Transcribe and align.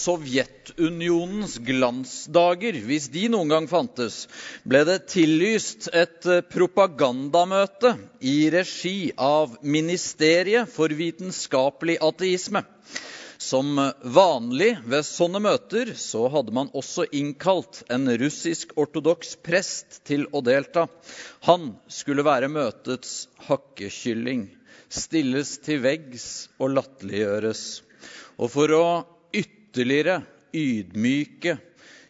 Sovjetunionens 0.00 1.58
glansdager, 1.66 2.78
hvis 2.88 3.10
de 3.12 3.26
noen 3.32 3.50
gang 3.52 3.66
fantes, 3.68 4.22
ble 4.64 4.80
det 4.88 4.98
tillyst 5.12 5.90
et 5.92 6.24
propagandamøte 6.52 7.96
i 8.24 8.36
regi 8.54 9.10
av 9.20 9.58
Ministeriet 9.60 10.72
for 10.72 10.92
vitenskapelig 10.96 11.98
ateisme. 12.06 12.64
Som 13.40 13.76
vanlig 14.16 14.74
ved 14.84 15.04
sånne 15.08 15.40
møter 15.40 15.94
så 15.96 16.26
hadde 16.32 16.52
man 16.52 16.72
også 16.76 17.06
innkalt 17.16 17.82
en 17.92 18.08
russisk-ortodoks 18.20 19.38
prest 19.44 20.02
til 20.08 20.26
å 20.32 20.42
delta. 20.44 20.86
Han 21.48 21.72
skulle 21.88 22.24
være 22.24 22.52
møtets 22.52 23.30
hakkekylling, 23.48 24.44
stilles 24.92 25.56
til 25.64 25.80
veggs 25.84 26.26
og 26.60 26.76
latterliggjøres. 26.76 27.64
Og 28.40 28.52
for 28.52 28.76
å 28.76 28.84
ytterligere 29.70 30.22
ydmyke 30.50 31.58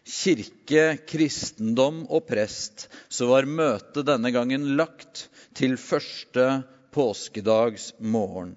kirke, 0.01 0.97
kristendom 1.05 2.07
og 2.09 2.25
prest, 2.25 2.87
så 3.09 3.27
var 3.29 3.45
møtet 3.45 4.07
denne 4.07 4.31
gangen 4.33 4.71
lagt 4.79 5.27
til 5.57 5.77
første 5.77 6.63
påskedags 6.91 7.91
morgen. 7.99 8.55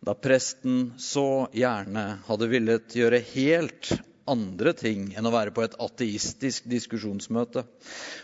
Da 0.00 0.14
presten 0.14 0.92
så 1.02 1.50
gjerne 1.52 2.22
hadde 2.28 2.48
villet 2.48 2.94
gjøre 2.96 3.20
helt 3.34 3.90
andre 4.30 4.72
ting 4.78 5.10
enn 5.18 5.26
å 5.26 5.34
være 5.34 5.52
på 5.52 5.66
et 5.66 5.74
ateistisk 5.82 6.70
diskusjonsmøte. 6.70 7.66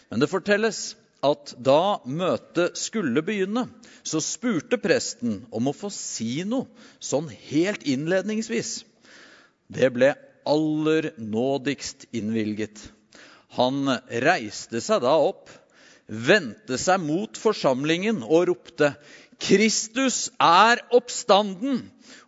Men 0.09 0.23
det 0.23 0.31
fortelles 0.31 0.95
at 1.27 1.57
da 1.59 1.99
møtet 2.07 2.79
skulle 2.79 3.25
begynne, 3.27 3.67
så 4.07 4.23
spurte 4.23 4.79
presten 4.79 5.41
om 5.51 5.69
å 5.69 5.75
få 5.75 5.91
si 5.93 6.45
noe 6.47 6.71
sånn 7.03 7.27
helt 7.51 7.83
innledningsvis. 7.83 8.85
Det 9.69 9.91
ble 9.95 10.15
aller 10.47 11.11
nådigst 11.19 12.07
innvilget. 12.15 12.93
Han 13.59 13.89
reiste 14.09 14.81
seg 14.85 15.03
da 15.03 15.15
opp, 15.19 15.51
vendte 16.07 16.79
seg 16.79 17.03
mot 17.03 17.39
forsamlingen 17.41 18.23
og 18.23 18.49
ropte:" 18.53 18.95
Kristus 19.43 20.31
er 20.41 20.81
oppstanden! 20.97 21.85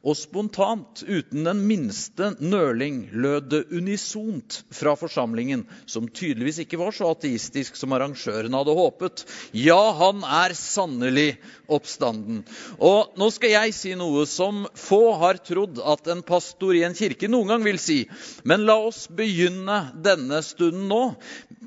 Og 0.07 0.15
spontant, 0.17 1.03
uten 1.03 1.45
den 1.47 1.59
minste 1.67 2.31
nøling, 2.39 3.09
lød 3.13 3.49
det 3.51 3.61
unisont 3.75 4.61
fra 4.75 4.95
forsamlingen, 4.99 5.65
som 5.91 6.07
tydeligvis 6.07 6.61
ikke 6.63 6.79
var 6.81 6.95
så 6.95 7.11
ateistisk 7.13 7.77
som 7.77 7.93
arrangørene 7.97 8.61
hadde 8.61 8.77
håpet. 8.79 9.25
Ja, 9.59 9.81
han 9.99 10.23
er 10.23 10.55
sannelig 10.57 11.33
oppstanden. 11.67 12.45
Og 12.79 13.19
nå 13.19 13.29
skal 13.35 13.55
jeg 13.57 13.75
si 13.77 13.95
noe 13.99 14.25
som 14.31 14.65
få 14.79 15.03
har 15.21 15.43
trodd 15.43 15.83
at 15.83 16.11
en 16.15 16.23
pastor 16.27 16.79
i 16.79 16.85
en 16.87 16.97
kirke 16.99 17.31
noen 17.31 17.53
gang 17.53 17.67
vil 17.67 17.83
si. 17.83 18.01
Men 18.49 18.67
la 18.69 18.79
oss 18.89 19.07
begynne 19.11 19.81
denne 19.99 20.41
stunden 20.47 20.87
nå 20.91 21.03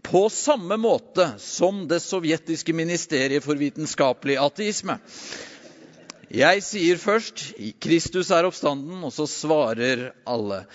på 0.01 0.29
samme 0.29 0.77
måte 0.77 1.31
som 1.41 1.87
det 1.87 1.99
sovjetiske 2.03 2.73
ministeriet 2.73 3.43
for 3.43 3.59
vitenskapelig 3.59 4.37
ateisme. 4.41 4.99
Jeg 6.31 6.63
sier 6.63 6.97
først 6.97 7.53
'Kristus 7.79 8.31
er 8.31 8.47
oppstanden', 8.47 9.03
og 9.03 9.11
så 9.11 9.27
svarer 9.27 10.13
alle. 10.25 10.65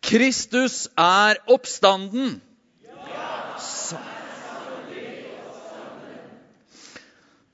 Kristus 0.00 0.88
er 0.96 1.36
oppstanden! 1.46 2.40
Ja! 3.12 4.22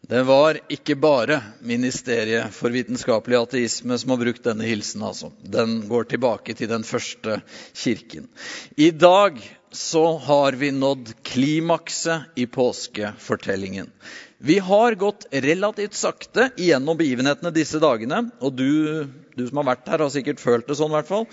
Det 0.09 0.23
var 0.25 0.57
ikke 0.73 0.95
bare 0.97 1.43
Ministeriet 1.61 2.55
for 2.57 2.73
vitenskapelig 2.73 3.37
ateisme 3.43 3.99
som 4.01 4.15
har 4.15 4.21
brukt 4.23 4.47
denne 4.47 4.65
hilsen. 4.65 5.03
altså. 5.05 5.29
Den 5.45 5.83
går 5.89 6.09
tilbake 6.09 6.55
til 6.57 6.71
den 6.71 6.85
første 6.85 7.43
kirken. 7.77 8.29
I 8.77 8.89
dag 8.91 9.37
så 9.73 10.05
har 10.19 10.53
vi 10.59 10.71
nådd 10.73 11.13
klimakset 11.23 12.21
i 12.35 12.47
påskefortellingen. 12.47 13.91
Vi 14.39 14.59
har 14.59 14.95
gått 14.95 15.27
relativt 15.31 15.95
sakte 15.99 16.51
igjennom 16.57 16.99
begivenhetene 16.99 17.51
disse 17.51 17.81
dagene. 17.83 18.29
Og 18.39 18.55
du, 18.55 18.71
du 19.35 19.47
som 19.49 19.61
har 19.63 19.73
vært 19.73 19.91
her, 19.91 20.05
har 20.05 20.13
sikkert 20.15 20.43
følt 20.43 20.69
det 20.71 20.79
sånn. 20.79 20.93
I 20.95 21.01
hvert 21.01 21.11
fall. 21.11 21.27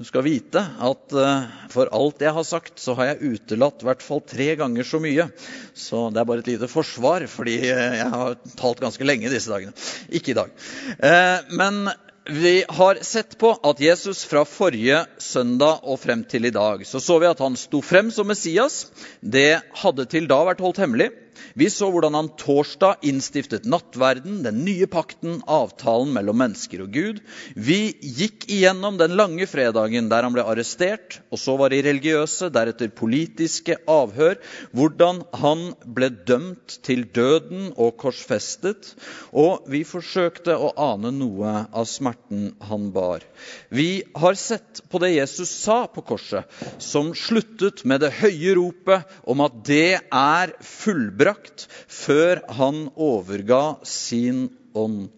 Du 0.00 0.06
skal 0.08 0.24
vite 0.24 0.62
at 0.82 1.12
uh, 1.14 1.50
for 1.70 1.90
alt 1.94 2.24
jeg 2.24 2.32
har 2.34 2.46
sagt, 2.48 2.80
så 2.80 2.96
har 2.98 3.12
jeg 3.12 3.36
utelatt 3.36 3.84
i 3.84 3.86
hvert 3.86 4.02
fall 4.02 4.22
tre 4.24 4.48
ganger 4.58 4.88
så 4.88 4.98
mye. 5.04 5.28
Så 5.76 6.08
det 6.10 6.22
er 6.22 6.30
bare 6.30 6.42
et 6.42 6.48
lite 6.54 6.70
forsvar, 6.72 7.28
fordi 7.30 7.58
uh, 7.68 7.98
jeg 8.00 8.08
har 8.14 8.38
talt 8.58 8.80
ganske 8.82 9.06
lenge 9.06 9.30
disse 9.30 9.52
dagene. 9.52 9.76
Ikke 10.08 10.32
i 10.32 10.38
dag. 10.40 10.56
Uh, 10.96 11.52
men 11.60 11.84
vi 12.24 12.64
har 12.68 12.98
sett 13.02 13.38
på 13.38 13.50
at 13.62 13.80
Jesus 13.80 14.24
fra 14.24 14.44
forrige 14.46 15.00
søndag 15.18 15.82
og 15.82 15.98
frem 16.00 16.22
til 16.24 16.46
i 16.46 16.54
dag 16.54 16.84
så 16.86 17.00
så 17.02 17.18
vi 17.18 17.26
at 17.26 17.42
han 17.42 17.56
sto 17.58 17.80
frem 17.82 18.12
som 18.14 18.28
Messias. 18.30 18.86
Det 19.20 19.62
hadde 19.82 20.06
til 20.06 20.28
da 20.30 20.38
vært 20.46 20.62
holdt 20.62 20.78
hemmelig. 20.84 21.10
Vi 21.54 21.68
så 21.70 21.88
hvordan 21.92 22.14
han 22.16 22.30
torsdag 22.38 23.02
innstiftet 23.08 23.66
nattverden, 23.68 24.40
den 24.44 24.62
nye 24.66 24.86
pakten, 24.90 25.40
avtalen 25.50 26.12
mellom 26.14 26.38
mennesker 26.42 26.84
og 26.84 26.92
Gud. 26.94 27.20
Vi 27.54 27.94
gikk 28.00 28.46
igjennom 28.52 28.98
den 29.00 29.16
lange 29.18 29.46
fredagen 29.50 30.10
der 30.12 30.26
han 30.26 30.34
ble 30.34 30.44
arrestert, 30.48 31.20
og 31.32 31.40
så 31.40 31.56
var 31.60 31.72
det 31.72 31.82
religiøse, 31.86 32.50
deretter 32.54 32.92
politiske 32.94 33.78
avhør, 33.90 34.38
hvordan 34.76 35.22
han 35.42 35.64
ble 35.84 36.10
dømt 36.28 36.78
til 36.86 37.04
døden 37.14 37.72
og 37.76 37.96
korsfestet. 38.02 38.94
Og 39.32 39.68
vi 39.72 39.84
forsøkte 39.88 40.56
å 40.56 40.72
ane 40.92 41.12
noe 41.16 41.54
av 41.72 41.88
smerten 41.90 42.52
han 42.68 42.90
bar. 42.94 43.24
Vi 43.72 44.02
har 44.18 44.38
sett 44.38 44.82
på 44.90 45.00
det 45.02 45.14
Jesus 45.14 45.50
sa 45.52 45.84
på 45.90 46.04
korset, 46.06 46.48
som 46.82 47.12
sluttet 47.16 47.84
med 47.88 48.02
det 48.04 48.12
høye 48.20 48.56
ropet 48.58 49.18
om 49.28 49.42
at 49.44 49.62
det 49.66 50.00
er 50.02 50.56
fullbrakt 50.62 51.21
ødelagt 51.22 51.68
før 51.86 52.42
han 52.50 52.88
overga 52.96 53.78
sin 53.86 54.48
ånd. 54.74 55.10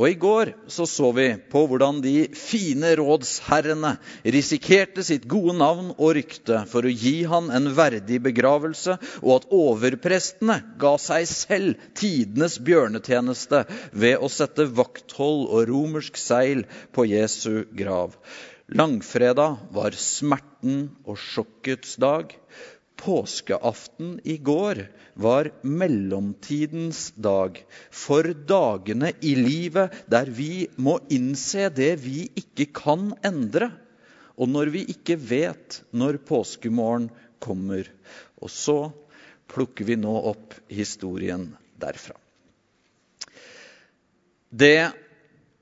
Og 0.00 0.06
I 0.08 0.16
går 0.16 0.54
så, 0.72 0.86
så 0.88 1.10
vi 1.12 1.26
på 1.52 1.66
hvordan 1.68 1.98
de 2.00 2.30
fine 2.32 2.94
rådsherrene 2.96 3.98
risikerte 4.24 5.04
sitt 5.04 5.26
gode 5.28 5.58
navn 5.58 5.90
og 5.98 6.14
rykte 6.16 6.62
for 6.70 6.88
å 6.88 6.92
gi 6.92 7.26
han 7.28 7.50
en 7.52 7.68
verdig 7.76 8.22
begravelse, 8.24 8.96
og 9.20 9.34
at 9.34 9.50
overprestene 9.52 10.56
ga 10.80 10.94
seg 10.96 11.28
selv 11.28 11.90
tidenes 11.92 12.56
bjørnetjeneste 12.64 13.66
ved 13.92 14.24
å 14.24 14.32
sette 14.32 14.70
vakthold 14.72 15.50
og 15.50 15.68
romersk 15.68 16.16
seil 16.16 16.64
på 16.96 17.04
Jesu 17.10 17.66
grav. 17.76 18.16
Langfredag 18.72 19.60
var 19.74 19.96
smerten 19.98 20.94
og 21.04 21.20
sjokkets 21.20 21.98
dag. 22.00 22.32
Påskeaften 23.00 24.20
i 24.24 24.36
går 24.36 24.82
var 25.14 25.50
mellomtidens 25.62 27.12
dag, 27.16 27.56
for 27.90 28.28
dagene 28.34 29.14
i 29.24 29.32
livet 29.38 30.02
der 30.10 30.28
vi 30.28 30.68
må 30.76 30.98
innse 31.08 31.70
det 31.72 31.94
vi 32.04 32.26
ikke 32.36 32.68
kan 32.76 33.10
endre, 33.24 33.70
og 34.36 34.52
når 34.52 34.72
vi 34.76 34.84
ikke 34.92 35.16
vet 35.16 35.80
når 35.96 36.20
påskemorgen 36.28 37.08
kommer. 37.40 37.88
Og 38.40 38.52
så 38.52 38.78
plukker 39.50 39.88
vi 39.88 39.96
nå 40.00 40.12
opp 40.32 40.56
historien 40.68 41.50
derfra. 41.80 42.16
Det 44.50 44.90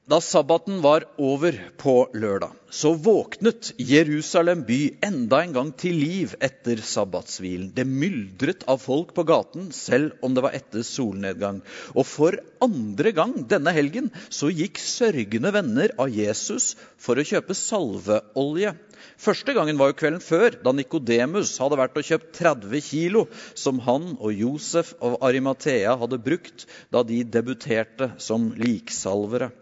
da 0.08 0.18
sabbaten 0.24 0.80
var 0.82 1.04
over 1.20 1.58
på 1.76 2.00
lørdag, 2.16 2.54
så 2.70 2.92
våknet 2.94 3.72
Jerusalem 3.80 4.64
by 4.68 4.78
enda 5.04 5.40
en 5.42 5.54
gang 5.56 5.70
til 5.72 5.96
liv 5.96 6.34
etter 6.44 6.80
sabbatshvilen. 6.84 7.70
Det 7.74 7.86
myldret 7.88 8.66
av 8.68 8.82
folk 8.82 9.14
på 9.16 9.24
gaten, 9.28 9.70
selv 9.72 10.18
om 10.24 10.34
det 10.36 10.44
var 10.44 10.56
etter 10.58 10.84
solnedgang. 10.86 11.62
Og 11.96 12.04
for 12.06 12.36
andre 12.64 13.12
gang 13.16 13.34
denne 13.48 13.72
helgen 13.72 14.10
så 14.28 14.50
gikk 14.52 14.80
sørgende 14.82 15.52
venner 15.54 15.94
av 15.96 16.12
Jesus 16.12 16.74
for 17.00 17.16
å 17.16 17.26
kjøpe 17.26 17.56
salveolje. 17.56 18.74
Første 19.18 19.54
gangen 19.56 19.78
var 19.80 19.92
jo 19.92 19.98
kvelden 19.98 20.22
før, 20.22 20.58
da 20.62 20.74
Nikodemus 20.74 21.56
hadde 21.62 21.78
vært 21.80 21.96
og 21.98 22.06
kjøpt 22.06 22.32
30 22.38 22.84
kilo, 22.84 23.24
som 23.58 23.80
han 23.86 24.12
og 24.18 24.34
Josef 24.34 24.92
av 25.02 25.20
Arimathea 25.26 25.96
hadde 25.98 26.20
brukt 26.22 26.66
da 26.94 27.02
de 27.06 27.22
debuterte 27.24 28.12
som 28.22 28.50
liksalvere. 28.58 29.52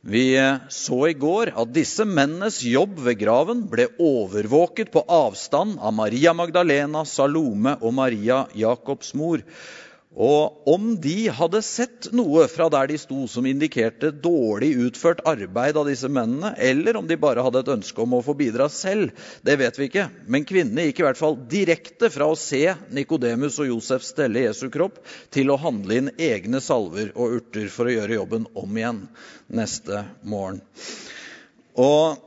Vi 0.00 0.32
så 0.72 0.98
i 1.10 1.12
går 1.12 1.50
at 1.60 1.72
disse 1.76 2.06
mennenes 2.08 2.62
jobb 2.64 3.02
ved 3.04 3.18
graven 3.20 3.66
ble 3.68 3.84
overvåket 4.00 4.88
på 4.94 5.02
avstand 5.04 5.76
av 5.76 5.92
Maria 5.92 6.32
Magdalena, 6.32 7.02
Salome 7.04 7.74
og 7.84 7.92
Maria 7.98 8.46
Jakobs 8.56 9.12
mor. 9.12 9.44
Og 10.10 10.66
om 10.66 10.96
de 10.98 11.28
hadde 11.30 11.60
sett 11.62 12.08
noe 12.10 12.48
fra 12.50 12.66
der 12.72 12.88
de 12.90 12.96
sto 12.98 13.28
som 13.30 13.46
indikerte 13.46 14.08
dårlig 14.10 14.72
utført 14.88 15.20
arbeid 15.28 15.76
av 15.78 15.86
disse 15.86 16.10
mennene, 16.10 16.50
eller 16.58 16.98
om 16.98 17.06
de 17.06 17.18
bare 17.20 17.44
hadde 17.46 17.62
et 17.62 17.70
ønske 17.76 18.02
om 18.02 18.16
å 18.18 18.22
få 18.26 18.34
bidra 18.34 18.66
selv, 18.74 19.14
det 19.46 19.54
vet 19.60 19.78
vi 19.78 19.86
ikke. 19.86 20.08
Men 20.26 20.48
kvinnene 20.48 20.88
gikk 20.88 21.04
i 21.04 21.06
hvert 21.06 21.20
fall 21.20 21.38
direkte 21.52 22.10
fra 22.10 22.26
å 22.26 22.38
se 22.38 22.64
Nikodemus 22.90 23.60
og 23.62 23.70
Josef 23.70 24.02
stelle 24.08 24.42
Jesu 24.48 24.66
kropp, 24.74 24.98
til 25.30 25.54
å 25.54 25.60
handle 25.62 26.00
inn 26.02 26.12
egne 26.18 26.58
salver 26.64 27.14
og 27.14 27.38
urter 27.38 27.70
for 27.70 27.86
å 27.86 27.94
gjøre 27.94 28.18
jobben 28.18 28.50
om 28.58 28.82
igjen 28.82 29.04
neste 29.46 30.02
morgen. 30.26 30.58
Og 31.78 32.18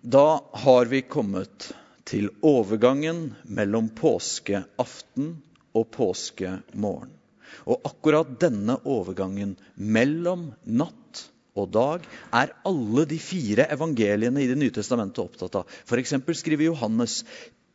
da 0.00 0.40
har 0.64 0.88
vi 0.88 1.04
kommet 1.04 1.74
til 2.08 2.32
overgangen 2.40 3.34
mellom 3.44 3.92
påskeaften 4.00 5.34
og 5.78 5.90
påskemorgen. 5.94 7.12
Og 7.68 7.84
akkurat 7.84 8.30
denne 8.40 8.78
overgangen 8.88 9.56
mellom 9.76 10.50
natt 10.64 11.26
og 11.58 11.68
dag 11.74 12.06
er 12.32 12.54
alle 12.68 13.04
de 13.08 13.18
fire 13.20 13.66
evangeliene 13.74 14.40
i 14.40 14.48
Det 14.48 14.56
nye 14.56 14.72
testamentet 14.72 15.20
opptatt 15.20 15.58
av. 15.60 15.68
F.eks. 15.84 16.14
skriver 16.40 16.70
Johannes 16.70 17.22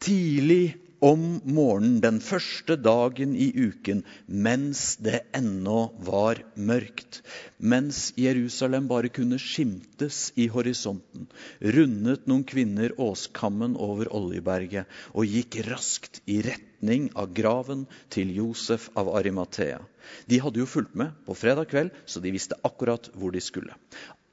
tidlig 0.01 0.77
om 1.03 1.41
morgenen 1.45 1.99
den 2.01 2.17
første 2.23 2.77
dagen 2.81 3.35
i 3.37 3.51
uken, 3.53 4.03
mens 4.27 4.97
det 5.03 5.21
ennå 5.37 5.91
var 6.07 6.41
mørkt. 6.55 7.21
Mens 7.59 8.11
Jerusalem 8.17 8.87
bare 8.89 9.11
kunne 9.13 9.39
skimtes 9.41 10.31
i 10.35 10.47
horisonten, 10.53 11.27
rundet 11.61 12.25
noen 12.29 12.45
kvinner 12.47 12.95
åskammen 13.01 13.77
over 13.77 14.09
Oljeberget 14.15 14.89
og 15.13 15.29
gikk 15.29 15.59
raskt 15.69 16.21
i 16.25 16.41
retning 16.45 17.11
av 17.15 17.33
graven 17.37 17.85
til 18.13 18.33
Josef 18.33 18.89
av 18.97 19.13
Arimathea. 19.17 19.83
De 20.25 20.39
hadde 20.39 20.61
jo 20.61 20.69
fulgt 20.69 20.95
med 20.95 21.13
på 21.27 21.35
fredag 21.35 21.69
kveld, 21.71 21.91
så 22.05 22.23
de 22.23 22.31
visste 22.33 22.57
akkurat 22.65 23.09
hvor 23.13 23.33
de 23.35 23.43
skulle. 23.43 23.75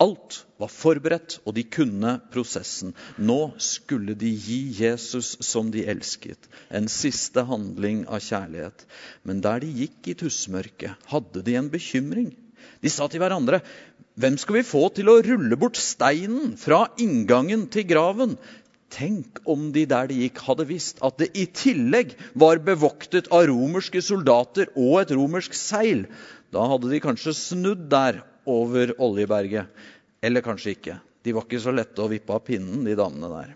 Alt 0.03 0.41
var 0.59 0.71
forberedt, 0.75 1.37
og 1.47 1.55
de 1.55 1.63
kunne 1.71 2.17
prosessen. 2.35 2.95
Nå 3.19 3.55
skulle 3.63 4.17
de 4.19 4.33
gi 4.33 4.59
Jesus 4.75 5.37
som 5.47 5.71
de 5.71 5.85
elsket, 5.87 6.49
en 6.75 6.89
siste 6.91 7.45
handling 7.47 8.03
av 8.11 8.25
kjærlighet. 8.27 8.83
Men 9.23 9.43
der 9.45 9.63
de 9.63 9.71
gikk 9.85 10.11
i 10.11 10.17
tussmørket, 10.25 10.99
hadde 11.13 11.45
de 11.47 11.55
en 11.61 11.71
bekymring. 11.71 12.33
De 12.83 12.91
sa 12.91 13.07
til 13.09 13.23
hverandre, 13.23 13.63
'Hvem 14.19 14.37
skal 14.39 14.55
vi 14.55 14.67
få 14.67 14.89
til 14.95 15.09
å 15.11 15.23
rulle 15.23 15.57
bort 15.59 15.79
steinen 15.79 16.57
fra 16.59 16.87
inngangen 16.99 17.67
til 17.71 17.87
graven?' 17.87 18.39
Tenk 18.95 19.41
om 19.51 19.73
de 19.75 19.87
der 19.91 20.07
de 20.07 20.21
gikk, 20.21 20.39
hadde 20.47 20.69
visst 20.69 21.01
at 21.03 21.19
det 21.19 21.33
i 21.35 21.47
tillegg 21.47 22.15
var 22.39 22.61
bevoktet 22.63 23.27
av 23.35 23.49
romerske 23.51 23.99
soldater 23.99 24.71
og 24.77 25.01
et 25.01 25.11
romersk 25.11 25.55
seil. 25.59 26.05
Da 26.55 26.69
hadde 26.71 26.93
de 26.93 27.01
kanskje 27.03 27.35
snudd 27.35 27.89
der 27.91 28.23
over 28.51 28.95
Oljeberget. 29.03 29.69
Eller 30.25 30.45
kanskje 30.45 30.75
ikke. 30.77 30.97
De 31.25 31.33
var 31.33 31.47
ikke 31.47 31.63
så 31.63 31.73
lette 31.73 32.03
å 32.05 32.11
vippe 32.11 32.35
av 32.35 32.43
pinnen, 32.45 32.85
de 32.85 32.97
damene 32.99 33.31
der. 33.33 33.55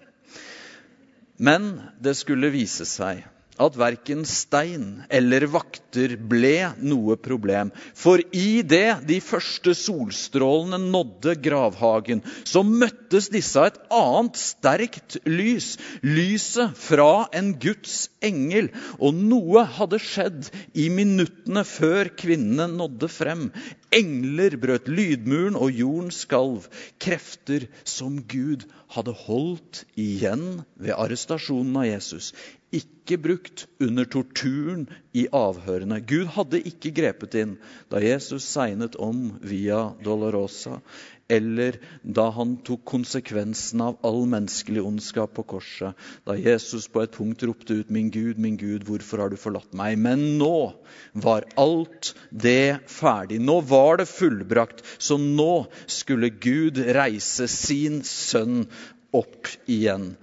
Men 1.39 1.69
det 2.03 2.17
skulle 2.19 2.51
vise 2.51 2.87
seg 2.89 3.25
at 3.59 3.77
verken 3.79 4.23
stein 4.29 5.03
eller 5.11 5.47
vakter 5.51 6.15
ble 6.31 6.71
noe 6.79 7.17
problem. 7.21 7.73
For 7.99 8.23
i 8.35 8.63
det 8.67 9.01
de 9.09 9.19
første 9.25 9.75
solstrålene 9.77 10.79
nådde 10.93 11.35
gravhagen, 11.43 12.23
så 12.47 12.63
møttes 12.67 13.31
disse 13.35 13.59
av 13.59 13.73
et 13.73 13.81
annet 13.95 14.39
sterkt 14.41 15.19
lys. 15.27 15.73
Lyset 16.07 16.79
fra 16.79 17.27
en 17.35 17.53
Guds 17.61 18.07
engel. 18.25 18.71
Og 19.03 19.19
noe 19.19 19.67
hadde 19.79 20.01
skjedd 20.03 20.51
i 20.79 20.89
minuttene 20.95 21.67
før 21.67 22.13
kvinnene 22.19 22.71
nådde 22.79 23.11
frem. 23.11 23.49
Engler 23.95 24.59
brøt 24.61 24.89
lydmuren, 24.91 25.57
og 25.57 25.73
jorden 25.73 26.13
skalv. 26.13 26.69
Krefter 27.01 27.69
som 27.89 28.21
Gud 28.29 28.67
hadde 28.95 29.15
holdt 29.27 29.85
igjen 29.97 30.63
ved 30.77 30.97
arrestasjonen 30.97 31.77
av 31.81 31.89
Jesus 31.89 32.33
ikke 32.75 33.17
brukt 33.25 33.65
under 33.81 34.05
torturen 34.05 34.85
i 35.17 35.25
avhørene. 35.33 36.01
Gud 36.05 36.29
hadde 36.35 36.61
ikke 36.69 36.93
grepet 36.97 37.37
inn 37.41 37.55
da 37.93 38.03
Jesus 38.03 38.45
segnet 38.45 38.99
om 39.01 39.31
via 39.41 39.87
Dolorosa, 40.05 40.83
eller 41.29 41.77
da 42.03 42.31
han 42.33 42.57
tok 42.65 42.85
konsekvensen 42.89 43.83
av 43.85 43.99
all 44.07 44.23
menneskelig 44.31 44.83
ondskap 44.85 45.35
på 45.37 45.45
korset, 45.53 45.97
da 46.25 46.37
Jesus 46.39 46.89
på 46.89 47.03
et 47.05 47.13
punkt 47.13 47.45
ropte 47.45 47.81
ut 47.83 47.91
'Min 47.91 48.11
Gud, 48.11 48.39
min 48.39 48.57
Gud, 48.57 48.85
hvorfor 48.89 49.19
har 49.23 49.29
du 49.29 49.37
forlatt 49.37 49.73
meg?' 49.77 49.99
Men 49.99 50.39
nå 50.39 50.73
var 51.13 51.45
alt 51.57 52.15
det 52.33 52.81
ferdig. 52.89 53.41
Nå 53.41 53.61
var 53.61 53.99
det 53.99 54.09
fullbrakt. 54.09 54.85
Så 54.99 55.19
nå 55.19 55.67
skulle 55.87 56.31
Gud 56.31 56.79
reise 56.79 57.49
sin 57.49 58.03
sønn 58.03 58.65
opp 59.13 59.49
igjen. 59.67 60.17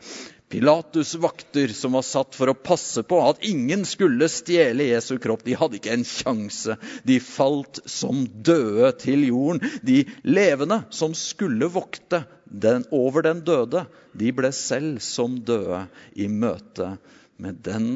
Pilatus' 0.50 1.16
vakter, 1.16 1.68
som 1.74 1.96
var 1.98 2.06
satt 2.06 2.36
for 2.38 2.52
å 2.52 2.58
passe 2.58 3.02
på 3.04 3.18
at 3.26 3.42
ingen 3.48 3.82
skulle 3.88 4.28
stjele 4.30 4.92
Jesu 4.92 5.18
kropp, 5.22 5.42
de 5.46 5.58
hadde 5.58 5.80
ikke 5.80 5.96
en 5.96 6.06
sjanse. 6.06 6.78
De 7.04 7.18
falt 7.24 7.82
som 7.90 8.24
døde 8.46 8.92
til 9.02 9.26
jorden. 9.32 9.64
De 9.82 10.04
levende, 10.28 10.84
som 10.94 11.18
skulle 11.18 11.72
vokte 11.74 12.24
den, 12.46 12.86
over 12.94 13.26
den 13.26 13.42
døde, 13.48 13.88
de 14.14 14.32
ble 14.38 14.54
selv 14.56 15.02
som 15.04 15.42
døde 15.42 15.88
i 16.14 16.30
møte 16.30 16.94
med 17.42 17.64
den 17.66 17.90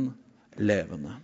levende. 0.58 1.20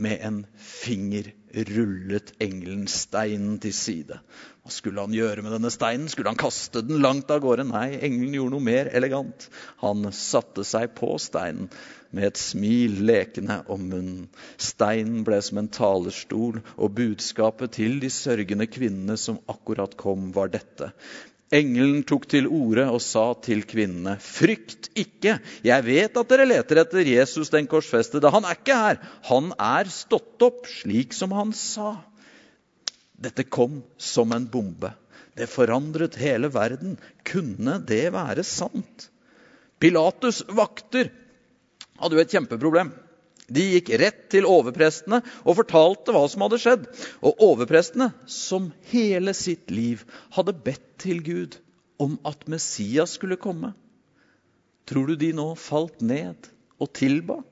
Med 0.00 0.22
en 0.24 0.38
finger 0.56 1.28
rullet 1.68 2.32
engelen 2.40 2.86
steinen 2.88 3.58
til 3.60 3.74
side. 3.76 4.16
Hva 4.62 4.72
skulle 4.72 5.02
han 5.04 5.14
gjøre 5.14 5.42
med 5.44 5.52
denne 5.56 5.70
steinen? 5.74 6.08
Skulle 6.08 6.32
han 6.32 6.40
kaste 6.40 6.80
den 6.86 7.02
langt 7.02 7.30
av 7.34 7.42
gårde? 7.44 7.66
Nei, 7.68 7.98
engelen 7.98 8.36
gjorde 8.38 8.54
noe 8.54 8.64
mer 8.64 8.88
elegant. 8.96 9.48
Han 9.82 10.06
satte 10.16 10.64
seg 10.64 10.94
på 10.96 11.12
steinen 11.20 11.68
med 12.12 12.28
et 12.28 12.40
smil 12.40 13.00
lekende 13.08 13.58
om 13.72 13.84
munnen. 13.90 14.30
Steinen 14.60 15.26
ble 15.26 15.40
som 15.44 15.60
en 15.60 15.70
talerstol, 15.72 16.60
og 16.76 16.96
budskapet 16.96 17.76
til 17.78 17.98
de 18.02 18.10
sørgende 18.12 18.68
kvinnene 18.70 19.18
som 19.20 19.40
akkurat 19.50 19.96
kom, 20.00 20.30
var 20.36 20.52
dette. 20.52 20.92
Engelen 21.52 22.00
tok 22.08 22.24
til 22.32 22.46
orde 22.48 22.86
og 22.88 23.02
sa 23.04 23.26
til 23.44 23.60
kvinnene.: 23.68 24.16
Frykt 24.24 24.88
ikke, 24.96 25.36
jeg 25.66 25.84
vet 25.84 26.16
at 26.16 26.30
dere 26.30 26.48
leter 26.48 26.80
etter 26.80 27.04
Jesus 27.04 27.52
den 27.52 27.68
korsfestede. 27.68 28.30
Han 28.32 28.46
er 28.48 28.56
ikke 28.56 28.78
her, 28.78 29.02
han 29.28 29.52
er 29.60 29.90
stått 29.92 30.40
opp, 30.44 30.64
slik 30.70 31.12
som 31.16 31.34
han 31.36 31.52
sa. 31.56 31.98
Dette 33.22 33.44
kom 33.44 33.82
som 34.00 34.32
en 34.32 34.48
bombe. 34.48 34.94
Det 35.36 35.48
forandret 35.48 36.16
hele 36.20 36.48
verden. 36.52 36.96
Kunne 37.24 37.78
det 37.88 38.06
være 38.12 38.44
sant? 38.44 39.08
Pilatus' 39.80 40.44
vakter 40.48 41.10
hadde 42.00 42.16
jo 42.16 42.22
et 42.22 42.32
kjempeproblem. 42.32 42.92
De 43.52 43.64
gikk 43.74 43.90
rett 44.00 44.22
til 44.32 44.48
overprestene 44.48 45.20
og 45.42 45.58
fortalte 45.58 46.14
hva 46.14 46.24
som 46.30 46.44
hadde 46.46 46.60
skjedd. 46.62 46.86
Og 47.20 47.42
overprestene, 47.52 48.12
som 48.26 48.70
hele 48.92 49.34
sitt 49.36 49.72
liv 49.74 50.06
hadde 50.36 50.56
bedt 50.64 50.86
til 51.04 51.20
Gud 51.26 51.58
om 52.02 52.16
at 52.26 52.46
Messias 52.50 53.16
skulle 53.18 53.40
komme, 53.40 53.74
tror 54.88 55.12
du 55.12 55.18
de 55.18 55.30
nå 55.36 55.52
falt 55.60 56.00
ned 56.02 56.48
og 56.82 56.90
tilba? 56.96 57.42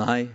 Nei, 0.00 0.26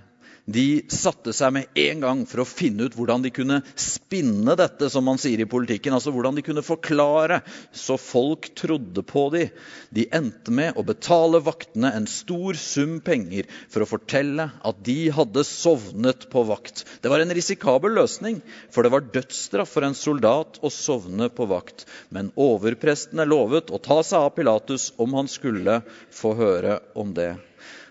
de 0.53 0.81
satte 0.91 1.33
seg 1.35 1.53
med 1.53 1.79
en 1.79 2.03
gang 2.03 2.21
for 2.29 2.43
å 2.43 2.47
finne 2.47 2.87
ut 2.87 2.95
hvordan 2.97 3.23
de 3.25 3.31
kunne 3.33 3.59
spinne 3.79 4.55
dette, 4.59 4.89
som 4.89 5.05
man 5.05 5.19
sier 5.21 5.41
i 5.41 5.47
politikken. 5.49 5.93
Altså 5.95 6.13
hvordan 6.15 6.37
de 6.37 6.43
kunne 6.45 6.65
forklare 6.65 7.41
så 7.75 7.97
folk 8.01 8.51
trodde 8.57 9.03
på 9.05 9.27
dem. 9.35 9.51
De 9.93 10.07
endte 10.15 10.53
med 10.53 10.77
å 10.79 10.85
betale 10.87 11.41
vaktene 11.45 11.91
en 11.95 12.07
stor 12.09 12.57
sum 12.59 12.97
penger 13.05 13.49
for 13.69 13.85
å 13.85 13.89
fortelle 13.89 14.49
at 14.65 14.81
de 14.85 14.97
hadde 15.13 15.45
sovnet 15.47 16.27
på 16.33 16.45
vakt. 16.49 16.85
Det 17.03 17.11
var 17.11 17.23
en 17.23 17.35
risikabel 17.35 17.95
løsning, 17.97 18.41
for 18.73 18.85
det 18.85 18.93
var 18.93 19.09
dødsstraff 19.13 19.75
for 19.75 19.85
en 19.85 19.97
soldat 19.97 20.61
å 20.65 20.71
sovne 20.73 21.29
på 21.33 21.49
vakt. 21.49 21.85
Men 22.09 22.33
overprestene 22.39 23.27
lovet 23.29 23.69
å 23.73 23.81
ta 23.83 24.01
seg 24.05 24.29
av 24.29 24.33
Pilatus 24.37 24.91
om 24.97 25.13
han 25.19 25.29
skulle 25.31 25.81
få 26.15 26.33
høre 26.39 26.79
om 26.97 27.13
det. 27.13 27.35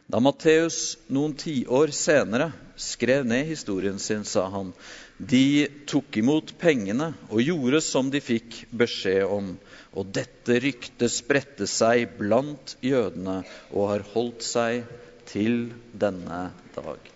Da 0.09 0.23
Matteus 0.25 0.97
noen 1.13 1.35
tiår 1.37 1.91
senere 1.93 2.49
skrev 2.81 3.27
ned 3.29 3.45
historien 3.51 3.99
sin, 4.01 4.25
sa 4.25 4.47
han 4.49 4.71
de 5.19 5.67
tok 5.91 6.17
imot 6.21 6.55
pengene 6.61 7.11
og 7.29 7.43
gjorde 7.43 7.83
som 7.85 8.09
de 8.09 8.21
fikk 8.23 8.63
beskjed 8.71 9.27
om. 9.29 9.51
Og 9.99 10.09
dette 10.15 10.57
ryktet 10.63 11.13
spredte 11.13 11.67
seg 11.69 12.15
blant 12.17 12.77
jødene 12.85 13.43
og 13.75 13.91
har 13.91 14.07
holdt 14.15 14.47
seg 14.47 14.87
til 15.29 15.75
denne 15.93 16.41
dag. 16.77 17.13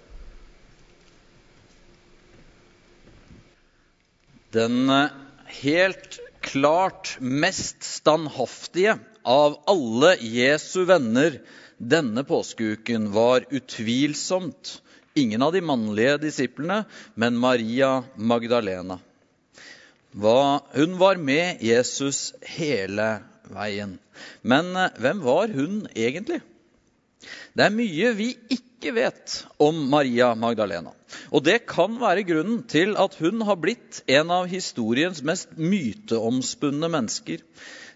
Den 4.53 4.93
eh, 4.93 5.15
helt 5.63 6.19
klart 6.43 7.17
mest 7.21 7.83
standhaftige 7.87 8.99
av 9.23 9.59
alle 9.71 10.17
Jesu 10.21 10.85
venner 10.89 11.41
denne 11.79 12.25
påskeuken 12.27 13.11
var 13.15 13.47
utvilsomt 13.51 14.83
ingen 15.15 15.43
av 15.43 15.53
de 15.53 15.61
mannlige 15.61 16.19
disiplene, 16.19 16.85
men 17.15 17.37
Maria 17.37 18.03
Magdalena. 18.17 18.99
hun 20.73 20.99
var 20.99 21.17
med 21.17 21.63
Jesus 21.65 22.35
hele 22.41 23.23
veien. 23.53 23.99
Men 24.43 24.77
eh, 24.77 24.93
hvem 25.01 25.23
var 25.25 25.53
hun 25.53 25.87
egentlig? 25.95 26.41
Det 27.57 27.67
er 27.67 27.75
mye 27.75 28.13
vi 28.19 28.33
ikke 28.53 28.95
vet 28.97 29.37
om 29.63 29.79
Maria 29.93 30.33
Magdalena. 30.39 30.95
Og 31.31 31.45
det 31.47 31.63
kan 31.71 31.99
være 32.01 32.25
grunnen 32.27 32.63
til 32.71 32.97
at 33.01 33.15
hun 33.21 33.45
har 33.47 33.61
blitt 33.63 34.03
en 34.11 34.33
av 34.35 34.49
historiens 34.51 35.23
mest 35.27 35.55
myteomspunne 35.57 36.91
mennesker. 36.93 37.45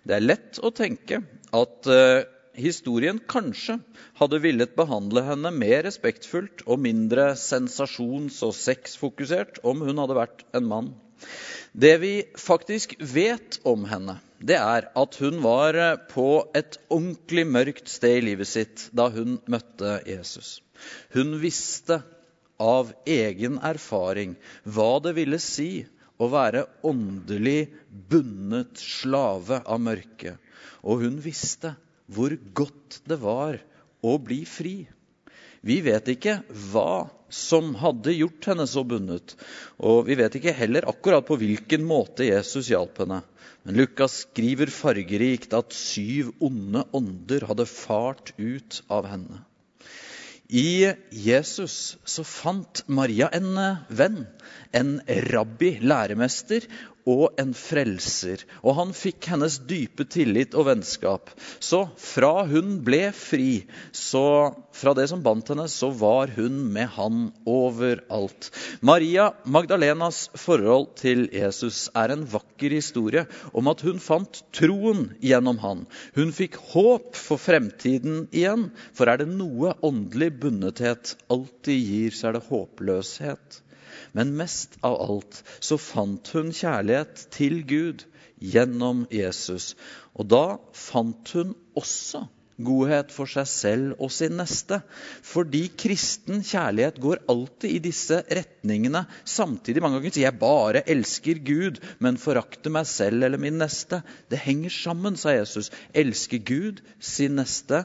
Det 0.07 0.17
er 0.17 0.27
lett 0.27 0.61
å 0.63 0.71
tenke 0.75 1.23
at 1.57 1.91
eh, 1.91 2.27
historien 2.57 3.19
kanskje 3.29 3.79
hadde 4.21 4.41
villet 4.45 4.77
behandle 4.79 5.25
henne 5.27 5.53
mer 5.53 5.83
respektfullt 5.87 6.65
og 6.67 6.81
mindre 6.85 7.33
sensasjons- 7.41 8.43
og 8.47 8.55
sexfokusert 8.57 9.61
om 9.67 9.83
hun 9.85 10.01
hadde 10.03 10.19
vært 10.19 10.47
en 10.57 10.71
mann. 10.71 10.95
Det 11.77 11.97
vi 12.01 12.15
faktisk 12.41 12.95
vet 13.01 13.59
om 13.69 13.85
henne, 13.91 14.19
det 14.39 14.59
er 14.59 14.89
at 14.99 15.19
hun 15.23 15.41
var 15.45 15.79
på 16.11 16.29
et 16.57 16.79
ordentlig 16.93 17.47
mørkt 17.49 17.89
sted 17.89 18.19
i 18.19 18.25
livet 18.31 18.51
sitt 18.51 18.89
da 18.97 19.09
hun 19.13 19.39
møtte 19.51 20.01
Jesus. 20.09 20.61
Hun 21.15 21.39
visste 21.41 22.03
av 22.61 22.93
egen 23.09 23.59
erfaring 23.65 24.37
hva 24.65 24.97
det 25.05 25.15
ville 25.17 25.41
si 25.43 25.87
å 26.17 26.29
være 26.33 26.65
åndelig 26.89 27.69
bundet 27.89 28.81
slave 28.81 29.61
av 29.65 29.81
mørket. 29.83 30.37
Og 30.85 31.05
hun 31.05 31.19
visste 31.21 31.75
hvor 32.13 32.33
godt 32.57 33.01
det 33.09 33.19
var 33.21 33.59
å 34.07 34.17
bli 34.23 34.45
fri. 34.49 34.77
Vi 35.67 35.81
vet 35.83 36.09
ikke 36.13 36.41
hva 36.71 37.09
som 37.33 37.73
hadde 37.81 38.15
gjort 38.15 38.47
henne 38.53 38.67
så 38.71 38.85
bundet, 38.87 39.35
og 39.83 40.07
vi 40.07 40.15
vet 40.19 40.39
ikke 40.39 40.55
heller 40.55 40.87
akkurat 40.87 41.27
på 41.27 41.39
hvilken 41.41 41.83
måte 41.87 42.29
Jesus 42.29 42.71
hjalp 42.71 43.01
henne. 43.03 43.23
Men 43.67 43.81
Lukas 43.81 44.21
skriver 44.23 44.71
fargerikt 44.71 45.57
at 45.59 45.75
syv 45.75 46.31
onde 46.39 46.85
ånder 46.95 47.49
hadde 47.49 47.67
fart 47.67 48.31
ut 48.39 48.79
av 48.87 49.09
henne. 49.11 49.43
I 50.47 50.93
Jesus 51.11 51.97
så 52.07 52.23
fant 52.23 52.85
Maria 52.87 53.27
en 53.35 53.57
venn, 53.91 54.21
en 54.71 54.93
rabbi, 55.33 55.73
læremester, 55.83 56.69
og 57.07 57.39
en 57.41 57.53
frelser. 57.57 58.43
Og 58.67 58.77
han 58.81 58.93
fikk 58.97 59.29
hennes 59.31 59.59
dype 59.69 60.07
tillit 60.11 60.57
og 60.59 60.67
vennskap. 60.71 61.31
Så 61.63 61.85
fra 62.01 62.45
hun 62.51 62.81
ble 62.87 63.11
fri, 63.17 63.67
så 63.95 64.27
fra 64.77 64.93
det 64.99 65.07
som 65.11 65.23
bandt 65.25 65.53
henne, 65.53 65.69
så 65.71 65.91
var 65.95 66.33
hun 66.37 66.59
med 66.75 66.91
han 66.97 67.29
overalt. 67.49 68.51
Maria 68.85 69.31
Magdalenas 69.45 70.27
forhold 70.37 70.93
til 71.01 71.27
Jesus 71.33 71.87
er 71.97 72.13
en 72.13 72.27
vakker 72.29 72.75
historie 72.77 73.27
om 73.57 73.71
at 73.73 73.85
hun 73.87 74.03
fant 74.03 74.43
troen 74.57 75.09
gjennom 75.23 75.61
han. 75.63 75.85
Hun 76.19 76.35
fikk 76.37 76.59
håp 76.73 77.15
for 77.17 77.41
fremtiden 77.41 78.27
igjen, 78.33 78.69
for 78.97 79.09
er 79.09 79.23
det 79.23 79.31
noe 79.33 79.77
åndelig 79.87 80.33
bundethet 80.43 81.15
alltid 81.33 81.87
gir, 81.93 82.17
så 82.17 82.31
er 82.31 82.39
det 82.39 82.49
håpløshet. 82.51 83.63
Men 84.17 84.37
mest 84.39 84.79
av 84.87 84.97
alt 85.05 85.43
så 85.61 85.79
fant 85.81 86.33
hun 86.35 86.55
kjærlighet 86.57 87.27
til 87.37 87.61
Gud 87.69 88.07
gjennom 88.41 89.05
Jesus. 89.13 89.75
Og 90.17 90.29
da 90.33 90.47
fant 90.77 91.37
hun 91.37 91.53
også 91.77 92.25
godhet 92.57 93.11
for 93.13 93.29
seg 93.29 93.49
selv 93.51 94.03
og 94.03 94.11
sin 94.15 94.37
neste. 94.41 94.79
Fordi 95.25 95.67
kristen 95.79 96.43
kjærlighet 96.47 97.01
går 97.03 97.25
alltid 97.33 97.77
i 97.77 97.83
disse 97.89 98.23
retningene. 98.25 99.05
Samtidig 99.29 99.85
mange 99.85 100.01
ganger 100.01 100.17
sier 100.17 100.29
jeg 100.31 100.41
bare 100.41 100.85
elsker 100.97 101.43
Gud, 101.47 101.81
men 102.01 102.21
forakter 102.21 102.73
meg 102.73 102.89
selv 102.91 103.27
eller 103.27 103.41
min 103.43 103.61
neste. 103.61 104.01
Det 104.33 104.41
henger 104.47 104.73
sammen, 104.73 105.21
sa 105.21 105.37
Jesus. 105.37 105.73
Elske 105.93 106.41
Gud, 106.41 106.81
sin 107.01 107.37
neste, 107.41 107.85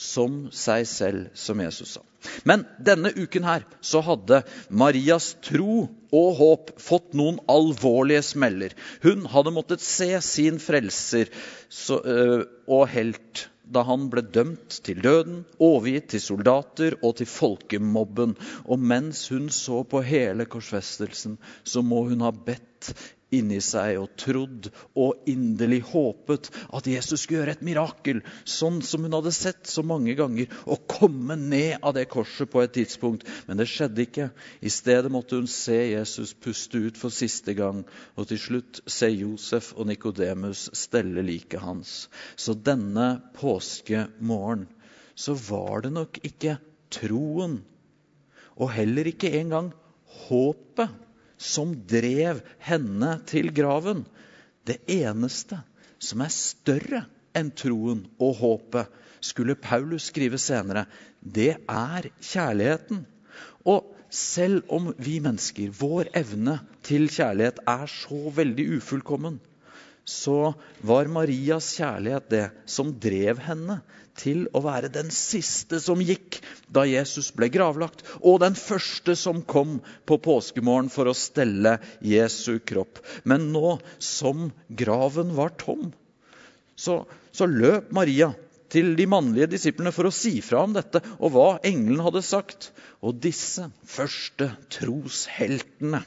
som 0.00 0.46
seg 0.56 0.86
selv, 0.88 1.28
som 1.36 1.60
Jesus 1.60 1.98
sa. 1.98 2.09
Men 2.48 2.64
denne 2.78 3.12
uken 3.16 3.46
her 3.46 3.64
så 3.84 4.02
hadde 4.04 4.42
Marias 4.68 5.32
tro 5.44 5.86
og 6.10 6.28
håp 6.40 6.72
fått 6.82 7.14
noen 7.18 7.38
alvorlige 7.50 8.22
smeller. 8.32 8.74
Hun 9.04 9.24
hadde 9.30 9.54
måttet 9.54 9.84
se 9.84 10.12
sin 10.24 10.58
frelser 10.62 11.30
så, 11.68 12.00
øh, 12.02 12.44
og 12.66 12.88
helt 12.94 13.46
da 13.70 13.84
han 13.86 14.08
ble 14.10 14.24
dømt 14.34 14.80
til 14.86 14.98
døden, 15.04 15.44
overgitt 15.62 16.10
til 16.14 16.22
soldater 16.24 16.96
og 17.06 17.16
til 17.20 17.28
folkemobben. 17.30 18.34
Og 18.66 18.82
mens 18.82 19.28
hun 19.30 19.46
så 19.54 19.84
på 19.86 20.02
hele 20.02 20.46
korsfestelsen, 20.50 21.38
så 21.62 21.82
må 21.86 22.02
hun 22.08 22.24
ha 22.26 22.32
bedt 22.34 22.90
inni 23.34 23.60
seg 23.62 23.98
og 24.00 24.14
trodd 24.18 24.68
og 24.98 25.28
inderlig 25.30 25.80
håpet 25.90 26.50
at 26.76 26.88
Jesus 26.90 27.22
skulle 27.22 27.42
gjøre 27.42 27.54
et 27.56 27.64
mirakel, 27.66 28.22
sånn 28.44 28.80
som 28.86 29.06
hun 29.06 29.14
hadde 29.16 29.32
sett 29.34 29.70
så 29.70 29.84
mange 29.86 30.16
ganger, 30.18 30.50
og 30.66 30.86
komme 30.90 31.36
ned 31.38 31.78
av 31.86 31.94
det 31.96 32.08
korset 32.10 32.50
på 32.50 32.62
et 32.64 32.74
tidspunkt. 32.76 33.26
Men 33.46 33.60
det 33.60 33.68
skjedde 33.70 34.04
ikke. 34.06 34.30
I 34.60 34.72
stedet 34.72 35.12
måtte 35.12 35.38
hun 35.38 35.50
se 35.50 35.78
Jesus 35.92 36.34
puste 36.34 36.82
ut 36.88 37.00
for 37.00 37.14
siste 37.14 37.54
gang, 37.58 37.84
og 38.16 38.30
til 38.30 38.40
slutt 38.42 38.82
se 38.90 39.10
Josef 39.12 39.72
og 39.76 39.90
Nikodemus 39.90 40.68
stelle 40.76 41.24
liket 41.26 41.62
hans. 41.64 42.08
Så 42.36 42.56
denne 42.58 43.20
påskemorgen 43.38 44.66
så 45.20 45.34
var 45.36 45.84
det 45.84 45.92
nok 45.92 46.18
ikke 46.24 46.56
troen, 46.92 47.60
og 48.60 48.72
heller 48.74 49.08
ikke 49.08 49.30
engang 49.38 49.70
håpet 50.26 50.90
som 51.40 51.72
drev 51.88 52.42
henne 52.60 53.14
til 53.28 53.50
graven. 53.56 54.04
Det 54.68 54.78
eneste 54.92 55.62
som 56.00 56.20
er 56.24 56.32
større 56.34 57.04
enn 57.36 57.50
troen 57.56 58.04
og 58.20 58.36
håpet, 58.40 58.90
skulle 59.20 59.56
Paulus 59.56 60.08
skrive 60.08 60.38
senere, 60.40 60.86
det 61.20 61.54
er 61.68 62.06
kjærligheten. 62.24 63.02
Og 63.68 63.90
selv 64.10 64.64
om 64.72 64.90
vi 64.96 65.18
mennesker, 65.22 65.72
vår 65.76 66.08
evne 66.16 66.58
til 66.86 67.08
kjærlighet 67.12 67.60
er 67.68 67.84
så 67.92 68.32
veldig 68.36 68.66
ufullkommen, 68.78 69.36
så 70.08 70.52
var 70.86 71.10
Marias 71.12 71.74
kjærlighet 71.78 72.30
det 72.32 72.46
som 72.70 72.92
drev 73.02 73.40
henne 73.44 73.80
til 74.20 74.44
å 74.56 74.62
være 74.64 74.90
den 74.92 75.10
siste 75.14 75.78
som 75.80 76.02
gikk 76.04 76.40
da 76.68 76.84
Jesus 76.88 77.30
ble 77.36 77.48
gravlagt, 77.52 78.02
og 78.20 78.40
den 78.42 78.56
første 78.58 79.14
som 79.16 79.42
kom 79.46 79.78
på 80.08 80.18
påskemorgen 80.22 80.90
for 80.92 81.08
å 81.10 81.16
stelle 81.16 81.78
Jesu 82.04 82.58
kropp. 82.58 83.00
Men 83.24 83.50
nå 83.54 83.78
som 84.02 84.50
graven 84.68 85.34
var 85.38 85.54
tom, 85.60 85.90
så, 86.76 87.02
så 87.32 87.48
løp 87.48 87.90
Maria 87.94 88.32
til 88.70 88.94
de 88.98 89.06
mannlige 89.10 89.50
disiplene 89.56 89.92
for 89.94 90.08
å 90.08 90.14
si 90.14 90.38
fra 90.44 90.62
om 90.64 90.76
dette 90.76 91.02
og 91.18 91.34
hva 91.34 91.48
engelen 91.66 92.04
hadde 92.04 92.22
sagt. 92.24 92.70
Og 93.00 93.18
disse 93.22 93.70
første 93.88 94.52
trosheltene 94.76 96.04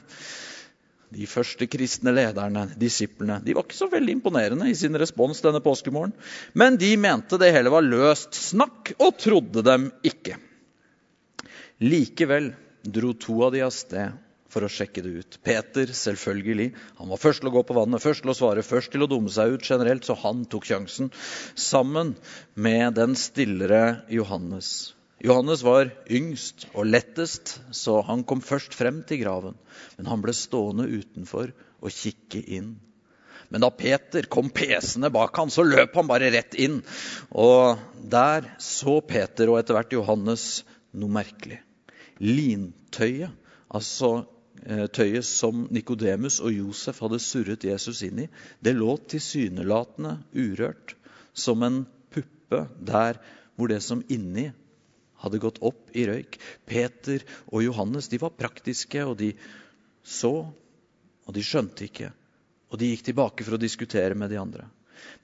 de 1.14 1.28
første 1.30 1.68
kristne 1.70 2.12
lederne, 2.14 2.66
disiplene, 2.80 3.40
de 3.44 3.54
var 3.56 3.66
ikke 3.66 3.78
så 3.78 3.88
veldig 3.92 4.18
imponerende 4.18 4.68
i 4.70 4.76
sin 4.78 4.96
respons 5.00 5.42
denne 5.44 5.62
påskemorgen. 5.64 6.14
Men 6.58 6.78
de 6.80 6.90
mente 7.00 7.38
det 7.40 7.52
hele 7.54 7.72
var 7.72 7.86
løst 7.86 8.36
snakk, 8.36 8.94
og 8.98 9.16
trodde 9.22 9.64
dem 9.66 9.88
ikke. 10.06 10.36
Likevel 11.84 12.52
dro 12.84 13.14
to 13.18 13.40
av 13.46 13.54
de 13.54 13.64
av 13.64 13.72
sted 13.74 14.20
for 14.54 14.64
å 14.64 14.70
sjekke 14.70 15.02
det 15.02 15.12
ut. 15.18 15.38
Peter, 15.42 15.90
selvfølgelig. 15.90 16.70
Han 17.00 17.10
var 17.10 17.20
først 17.20 17.42
til 17.42 17.50
å 17.50 17.54
gå 17.56 17.64
på 17.66 17.76
vannet, 17.76 18.02
først 18.02 18.22
til 18.22 18.30
å 18.30 18.38
svare, 18.38 18.62
først 18.66 18.92
til 18.94 19.02
å 19.02 19.10
dumme 19.10 19.32
seg 19.34 19.56
ut 19.56 19.66
generelt, 19.66 20.06
så 20.06 20.14
han 20.22 20.44
tok 20.50 20.68
sjansen. 20.68 21.10
Sammen 21.58 22.14
med 22.54 22.94
den 23.00 23.18
stillere 23.18 24.04
Johannes. 24.14 24.93
Johannes 25.24 25.62
var 25.64 25.88
yngst 26.12 26.66
og 26.74 26.84
lettest, 26.84 27.54
så 27.72 28.02
han 28.04 28.26
kom 28.28 28.42
først 28.44 28.74
frem 28.76 29.00
til 29.08 29.22
graven. 29.22 29.54
Men 29.96 30.08
han 30.10 30.20
ble 30.20 30.34
stående 30.36 30.84
utenfor 30.84 31.54
og 31.80 31.94
kikke 31.94 32.42
inn. 32.58 32.74
Men 33.48 33.64
da 33.64 33.70
Peter 33.72 34.26
kom 34.28 34.50
pesende 34.52 35.08
bak 35.14 35.36
han, 35.40 35.52
så 35.52 35.64
løp 35.64 35.96
han 35.96 36.10
bare 36.10 36.28
rett 36.34 36.56
inn. 36.60 36.82
Og 37.30 37.80
der 38.10 38.50
så 38.60 38.98
Peter 39.06 39.48
og 39.48 39.60
etter 39.60 39.78
hvert 39.78 39.94
Johannes 39.96 40.64
noe 40.92 41.12
merkelig. 41.16 41.62
Lintøyet, 42.20 43.32
altså 43.74 44.10
eh, 44.60 44.84
tøyet 44.92 45.24
som 45.24 45.64
Nikodemus 45.72 46.36
og 46.44 46.52
Josef 46.52 47.00
hadde 47.00 47.22
surret 47.22 47.64
Jesus 47.64 48.02
inn 48.04 48.26
i, 48.26 48.28
det 48.60 48.76
lå 48.76 48.98
tilsynelatende 49.08 50.18
urørt, 50.36 50.98
som 51.32 51.64
en 51.64 51.80
puppe 52.12 52.66
der 52.84 53.22
hvor 53.56 53.72
det 53.72 53.80
som 53.86 54.04
inni 54.12 54.50
hadde 55.24 55.40
gått 55.42 55.60
opp 55.64 55.90
i 55.96 56.06
røyk. 56.08 56.38
Peter 56.68 57.24
og 57.50 57.64
Johannes 57.64 58.10
de 58.12 58.20
var 58.22 58.36
praktiske, 58.38 59.04
og 59.04 59.16
de 59.20 59.32
så, 60.04 60.34
og 61.24 61.36
de 61.36 61.44
skjønte 61.44 61.88
ikke. 61.88 62.12
Og 62.70 62.80
de 62.80 62.90
gikk 62.92 63.06
tilbake 63.08 63.46
for 63.46 63.56
å 63.56 63.62
diskutere 63.62 64.16
med 64.18 64.32
de 64.32 64.40
andre. 64.40 64.68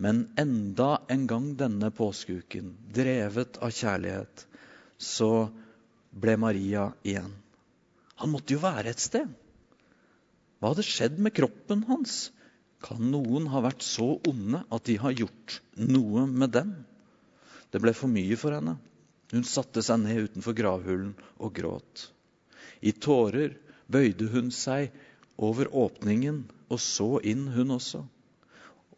Men 0.01 0.27
enda 0.41 1.01
en 1.13 1.27
gang 1.31 1.53
denne 1.59 1.91
påskeuken, 1.95 2.75
drevet 2.95 3.59
av 3.65 3.73
kjærlighet, 3.75 4.47
så 5.01 5.49
ble 6.11 6.37
Maria 6.41 6.91
igjen. 7.07 7.33
Han 8.21 8.33
måtte 8.35 8.57
jo 8.57 8.63
være 8.63 8.93
et 8.93 9.01
sted. 9.01 9.29
Hva 10.61 10.75
hadde 10.75 10.85
skjedd 10.85 11.17
med 11.23 11.35
kroppen 11.37 11.87
hans? 11.89 12.29
Kan 12.85 13.11
noen 13.13 13.49
ha 13.53 13.63
vært 13.65 13.85
så 13.85 14.15
onde 14.29 14.63
at 14.73 14.87
de 14.89 14.97
har 15.01 15.17
gjort 15.17 15.61
noe 15.81 16.27
med 16.29 16.53
dem? 16.57 16.75
Det 17.73 17.81
ble 17.81 17.95
for 17.97 18.13
mye 18.13 18.37
for 18.41 18.57
henne. 18.57 18.77
Hun 19.31 19.47
satte 19.47 19.83
seg 19.87 20.03
ned 20.03 20.31
utenfor 20.31 20.57
gravhulen 20.59 21.13
og 21.39 21.55
gråt. 21.55 22.07
I 22.83 22.93
tårer 22.93 23.55
bøyde 23.91 24.31
hun 24.33 24.51
seg 24.55 24.91
over 25.41 25.71
åpningen 25.73 26.45
og 26.71 26.81
så 26.83 27.19
inn, 27.27 27.47
hun 27.55 27.77
også. 27.77 28.03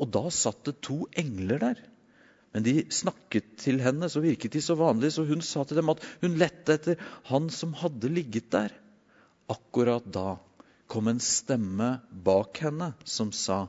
Og 0.01 0.11
da 0.12 0.25
satt 0.35 0.64
det 0.66 0.81
to 0.85 1.05
engler 1.18 1.61
der. 1.62 1.83
Men 2.53 2.64
de 2.66 2.75
snakket 2.92 3.55
til 3.62 3.81
henne, 3.81 4.09
så 4.12 4.21
virket 4.25 4.53
de 4.57 4.61
så 4.64 4.77
vanlige, 4.77 5.14
så 5.16 5.25
hun 5.29 5.45
sa 5.45 5.64
til 5.64 5.79
dem 5.81 5.92
at 5.92 6.03
hun 6.21 6.37
lette 6.40 6.77
etter 6.77 7.05
han 7.31 7.49
som 7.53 7.73
hadde 7.81 8.11
ligget 8.12 8.51
der. 8.53 8.75
Akkurat 9.53 10.05
da 10.12 10.37
kom 10.92 11.09
en 11.09 11.23
stemme 11.25 11.95
bak 12.25 12.61
henne 12.61 12.92
som 13.05 13.33
sa, 13.33 13.66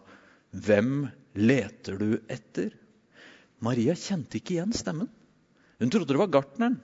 'Hvem 0.52 1.08
leter 1.36 1.98
du 1.98 2.20
etter?' 2.28 2.76
Maria 3.64 3.96
kjente 3.96 4.38
ikke 4.38 4.58
igjen 4.58 4.76
stemmen. 4.76 5.08
Hun 5.84 5.92
trodde 5.92 6.16
det 6.16 6.22
var 6.22 6.32
gartneren. 6.32 6.80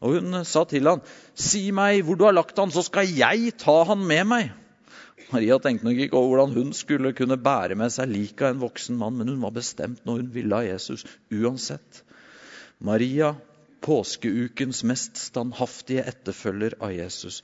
Og 0.00 0.14
hun 0.14 0.44
sa 0.46 0.62
til 0.64 0.86
han, 0.88 1.02
'Si 1.34 1.70
meg 1.74 2.04
hvor 2.06 2.16
du 2.16 2.24
har 2.24 2.32
lagt 2.32 2.56
han, 2.56 2.70
så 2.70 2.84
skal 2.86 3.10
jeg 3.10 3.52
ta 3.58 3.82
han 3.84 4.06
med 4.06 4.26
meg.' 4.30 4.52
Maria 5.28 5.58
tenkte 5.60 5.84
nok 5.84 5.98
ikke 6.00 6.16
over 6.16 6.28
hvordan 6.30 6.54
hun 6.54 6.70
skulle 6.72 7.12
kunne 7.12 7.36
bære 7.36 7.76
med 7.76 7.92
seg 7.92 8.08
liket 8.08 8.46
av 8.46 8.54
en 8.54 8.62
voksen 8.62 8.96
mann, 8.96 9.18
men 9.18 9.28
hun 9.28 9.42
var 9.42 9.52
bestemt 9.52 10.06
når 10.06 10.22
hun 10.22 10.30
ville 10.32 10.56
ha 10.56 10.64
Jesus 10.64 11.04
uansett. 11.28 12.02
Maria, 12.80 13.34
påskeukens 13.84 14.80
mest 14.88 15.18
standhaftige 15.20 16.06
etterfølger 16.08 16.78
av 16.80 16.94
Jesus, 16.96 17.42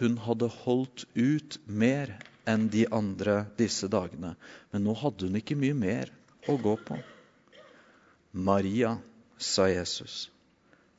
hun 0.00 0.16
hadde 0.24 0.48
holdt 0.62 1.04
ut 1.12 1.58
mer 1.66 2.14
enn 2.48 2.70
de 2.72 2.86
andre 2.88 3.42
disse 3.58 3.90
dagene. 3.92 4.32
Men 4.72 4.86
nå 4.86 4.94
hadde 4.96 5.28
hun 5.28 5.36
ikke 5.36 5.58
mye 5.58 5.76
mer 5.76 6.14
å 6.48 6.56
gå 6.62 6.76
på. 6.88 6.96
Maria, 8.32 8.96
sa 9.36 9.68
Jesus. 9.68 10.30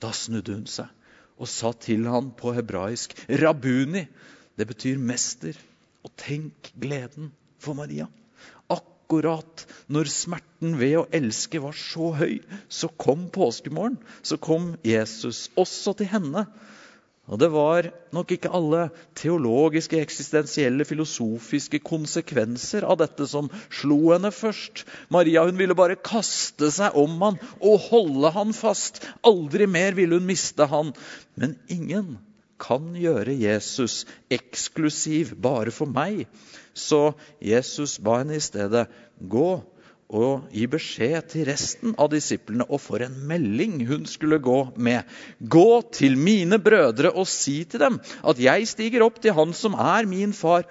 Da 0.01 0.13
snudde 0.13 0.53
hun 0.53 0.69
seg 0.69 0.93
og 1.37 1.49
sa 1.49 1.71
til 1.77 2.07
han 2.09 2.31
på 2.33 2.53
hebraisk 2.57 3.13
'Rabuni'. 3.29 4.07
Det 4.57 4.65
betyr 4.67 4.97
mester. 4.97 5.53
Og 6.03 6.11
tenk 6.17 6.71
gleden 6.81 7.31
for 7.59 7.77
Maria. 7.77 8.07
Akkurat 8.73 9.65
når 9.87 10.09
smerten 10.09 10.79
ved 10.79 10.95
å 10.97 11.07
elske 11.13 11.61
var 11.61 11.77
så 11.77 12.09
høy, 12.17 12.39
så 12.69 12.87
kom 12.87 13.27
påskemorgen. 13.29 13.99
Så 14.23 14.37
kom 14.37 14.75
Jesus 14.83 15.49
også 15.55 15.93
til 15.99 16.09
henne. 16.09 16.47
Og 17.27 17.39
det 17.41 17.49
var 17.51 17.89
nok 18.15 18.29
ikke 18.31 18.51
alle 18.55 18.85
teologiske, 19.19 19.99
eksistensielle, 19.99 20.85
filosofiske 20.87 21.81
konsekvenser 21.83 22.87
av 22.87 23.01
dette 23.01 23.27
som 23.27 23.49
slo 23.67 23.99
henne 24.13 24.31
først. 24.31 24.85
Maria 25.11 25.43
hun 25.47 25.59
ville 25.59 25.75
bare 25.75 25.99
kaste 25.99 26.71
seg 26.71 26.95
om 26.95 27.17
han 27.25 27.41
og 27.59 27.89
holde 27.89 28.31
han 28.37 28.55
fast. 28.55 29.03
Aldri 29.27 29.67
mer 29.67 29.97
ville 29.97 30.21
hun 30.21 30.29
miste 30.29 30.69
han. 30.71 30.93
Men 31.35 31.57
ingen 31.67 32.15
kan 32.63 32.93
gjøre 32.97 33.35
Jesus 33.35 34.05
eksklusiv 34.33 35.35
bare 35.43 35.73
for 35.75 35.91
meg. 35.91 36.25
Så 36.77 37.11
Jesus 37.43 37.97
ba 37.99 38.21
henne 38.21 38.39
i 38.39 38.43
stedet 38.43 38.87
gå 39.19 39.49
og 40.07 40.47
gi 40.55 40.63
beskjed 40.71 41.27
til 41.33 41.47
resten 41.49 41.95
av 41.99 42.11
disiplene, 42.13 42.63
og 42.69 42.79
for 42.79 43.03
en 43.03 43.15
melding 43.27 43.81
hun 43.89 44.05
skulle 44.07 44.39
gå 44.39 44.59
med. 44.75 45.03
Gå 45.39 45.81
til 45.91 46.15
mine 46.17 46.59
brødre 46.63 47.11
og 47.11 47.27
si 47.27 47.63
til 47.67 47.83
dem 47.83 47.99
at 48.23 48.39
jeg 48.39 48.69
stiger 48.71 49.03
opp 49.03 49.19
til 49.21 49.35
Han 49.35 49.53
som 49.53 49.75
er 49.75 50.07
min 50.07 50.33
far, 50.33 50.63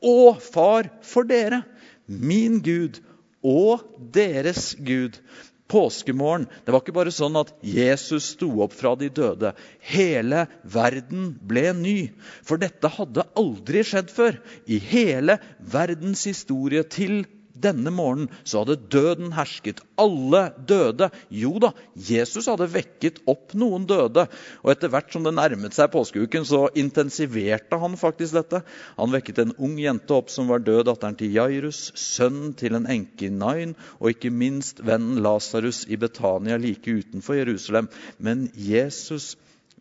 og 0.00 0.40
far 0.40 0.88
for 1.02 1.28
dere, 1.28 1.64
min 2.06 2.62
Gud 2.64 3.02
og 3.44 3.84
deres 4.14 4.74
Gud. 4.78 5.20
Påskemorgen 5.68 6.46
det 6.64 6.72
var 6.72 6.80
ikke 6.80 6.96
bare 6.96 7.12
sånn 7.12 7.36
at 7.36 7.50
Jesus 7.60 8.30
sto 8.32 8.48
opp 8.64 8.72
fra 8.72 8.94
de 8.96 9.10
døde. 9.12 9.52
Hele 9.84 10.46
verden 10.64 11.34
ble 11.44 11.74
ny. 11.76 11.98
For 12.40 12.56
dette 12.56 12.88
hadde 12.88 13.26
aldri 13.36 13.82
skjedd 13.84 14.08
før. 14.08 14.38
I 14.64 14.80
hele 14.80 15.36
verdens 15.60 16.24
historie 16.24 16.86
til 16.88 17.26
denne 17.62 17.92
morgenen 17.94 18.30
så 18.44 18.62
hadde 18.62 18.78
døden 18.92 19.32
hersket. 19.36 19.80
Alle 19.98 20.48
døde. 20.68 21.10
Jo 21.34 21.56
da, 21.62 21.72
Jesus 21.94 22.48
hadde 22.50 22.68
vekket 22.72 23.22
opp 23.30 23.54
noen 23.58 23.86
døde. 23.88 24.26
Og 24.62 24.72
etter 24.72 24.92
hvert 24.92 25.10
som 25.14 25.26
det 25.26 25.34
nærmet 25.36 25.76
seg 25.76 25.90
påskeuken, 25.94 26.46
så 26.48 26.66
intensiverte 26.78 27.80
han 27.80 27.98
faktisk 28.00 28.38
dette. 28.38 28.62
Han 28.98 29.14
vekket 29.14 29.42
en 29.42 29.56
ung 29.58 29.78
jente 29.80 30.14
opp 30.16 30.32
som 30.32 30.50
var 30.52 30.62
død, 30.64 30.86
datteren 30.90 31.18
til 31.18 31.34
Jairus, 31.34 31.88
sønnen 31.98 32.54
til 32.58 32.78
en 32.78 32.88
enke 32.90 33.28
i 33.28 33.34
Nain, 33.34 33.74
og 33.98 34.14
ikke 34.14 34.32
minst 34.34 34.84
vennen 34.84 35.22
Lasarus 35.24 35.84
i 35.88 35.98
Betania 36.00 36.58
like 36.60 36.90
utenfor 37.00 37.40
Jerusalem. 37.40 37.90
Men 38.18 38.48
Jesus 38.54 39.34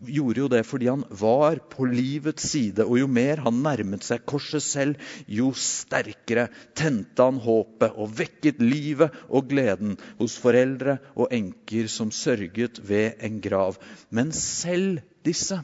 gjorde 0.06 0.42
jo 0.44 0.48
det 0.52 0.62
fordi 0.68 0.90
han 0.90 1.04
var 1.20 1.60
på 1.72 1.88
livets 1.90 2.46
side. 2.52 2.86
Og 2.86 3.00
jo 3.02 3.08
mer 3.12 3.42
han 3.46 3.62
nærmet 3.66 4.06
seg 4.06 4.26
korset 4.30 4.64
selv, 4.64 5.02
jo 5.26 5.52
sterkere 5.58 6.48
tente 6.78 7.24
han 7.24 7.40
håpet 7.44 7.98
og 7.98 8.14
vekket 8.20 8.62
livet 8.64 9.16
og 9.28 9.50
gleden 9.52 9.98
hos 10.20 10.38
foreldre 10.42 11.00
og 11.16 11.34
enker 11.34 11.90
som 11.92 12.14
sørget 12.14 12.82
ved 12.88 13.22
en 13.26 13.42
grav. 13.44 13.80
Men 14.10 14.34
selv 14.36 15.02
disse 15.26 15.60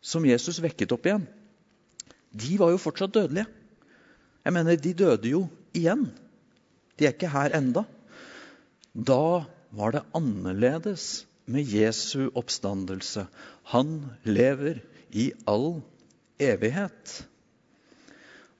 som 0.00 0.26
Jesus 0.26 0.60
vekket 0.62 0.92
opp 0.94 1.08
igjen, 1.08 1.26
de 2.38 2.58
var 2.60 2.72
jo 2.74 2.80
fortsatt 2.80 3.14
dødelige. 3.14 3.48
Jeg 4.44 4.54
mener, 4.54 4.76
de 4.76 4.92
døde 4.96 5.30
jo 5.32 5.46
igjen. 5.76 6.08
De 6.98 7.06
er 7.06 7.14
ikke 7.14 7.30
her 7.32 7.54
enda. 7.56 7.84
Da 8.94 9.44
var 9.76 9.92
det 9.94 10.06
annerledes 10.16 11.26
med 11.48 11.68
Jesu 11.68 12.28
oppstandelse. 12.36 13.26
Han 13.72 14.08
lever 14.24 14.80
i 15.10 15.30
all 15.48 15.80
evighet. 16.40 17.14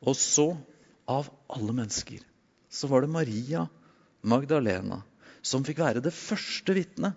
Og 0.05 0.17
så, 0.19 0.51
av 1.09 1.31
alle 1.49 1.75
mennesker, 1.75 2.21
så 2.69 2.91
var 2.91 3.03
det 3.03 3.13
Maria 3.15 3.65
Magdalena 4.21 5.01
som 5.41 5.65
fikk 5.65 5.81
være 5.81 6.03
det 6.05 6.13
første 6.13 6.75
vitnet 6.77 7.17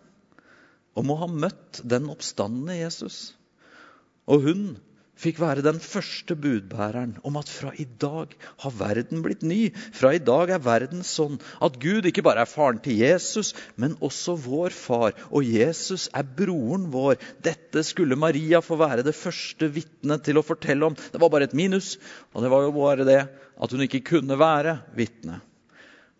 om 0.97 1.11
å 1.11 1.19
ha 1.23 1.27
møtt 1.27 1.81
den 1.87 2.07
oppstandende 2.11 2.77
Jesus. 2.77 3.33
Og 4.31 4.45
hun 4.47 4.63
fikk 5.21 5.41
være 5.41 5.63
den 5.65 5.79
første 5.83 6.35
budbæreren 6.39 7.13
om 7.27 7.37
at 7.39 7.49
fra 7.51 7.71
i 7.79 7.85
dag 7.85 8.33
har 8.63 8.73
verden 8.79 9.21
blitt 9.25 9.43
ny. 9.45 9.59
Fra 9.93 10.13
i 10.15 10.21
dag 10.23 10.53
er 10.55 10.63
verden 10.65 11.03
sånn 11.05 11.37
at 11.61 11.77
Gud 11.81 12.07
ikke 12.09 12.23
bare 12.25 12.45
er 12.45 12.49
faren 12.49 12.81
til 12.83 12.97
Jesus, 13.01 13.53
men 13.75 13.97
også 14.01 14.37
vår 14.41 14.73
far. 14.75 15.13
Og 15.29 15.45
Jesus 15.45 16.07
er 16.17 16.25
broren 16.25 16.89
vår. 16.93 17.19
Dette 17.45 17.85
skulle 17.87 18.19
Maria 18.19 18.63
få 18.65 18.79
være 18.81 19.05
det 19.05 19.17
første 19.17 19.69
vitnet 19.71 20.25
til 20.25 20.41
å 20.41 20.45
fortelle 20.45 20.89
om. 20.89 20.97
Det 20.97 21.21
var 21.21 21.33
bare 21.33 21.49
et 21.49 21.57
minus, 21.57 21.95
og 22.33 22.43
det 22.43 22.51
var 22.53 22.65
jo 22.65 22.75
bare 22.75 23.07
det 23.07 23.21
at 23.61 23.73
hun 23.73 23.85
ikke 23.85 24.05
kunne 24.15 24.39
være 24.41 24.79
vitne. 24.97 25.41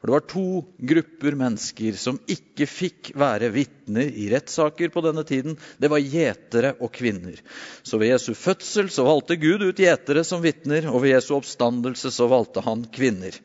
For 0.02 0.10
det 0.10 0.16
var 0.16 0.24
to 0.26 0.44
grupper 0.90 1.36
mennesker 1.38 1.98
som 2.02 2.16
ikke 2.26 2.66
fikk 2.66 3.12
være 3.22 3.52
vitner 3.54 4.08
i 4.10 4.32
rettssaker 4.32 4.90
på 4.90 5.04
denne 5.06 5.22
tiden. 5.30 5.54
Det 5.78 5.92
var 5.94 6.02
gjetere 6.02 6.72
og 6.82 6.90
kvinner. 6.96 7.36
Så 7.86 8.00
ved 8.02 8.10
Jesu 8.10 8.32
fødsel 8.34 8.90
så 8.90 9.06
valgte 9.06 9.38
Gud 9.38 9.62
ut 9.62 9.78
gjetere 9.78 10.24
som 10.26 10.42
vitner, 10.42 10.88
og 10.90 11.04
ved 11.04 11.14
Jesu 11.14 11.36
oppstandelse 11.36 12.10
så 12.16 12.26
valgte 12.32 12.64
han 12.66 12.82
kvinner. 12.90 13.38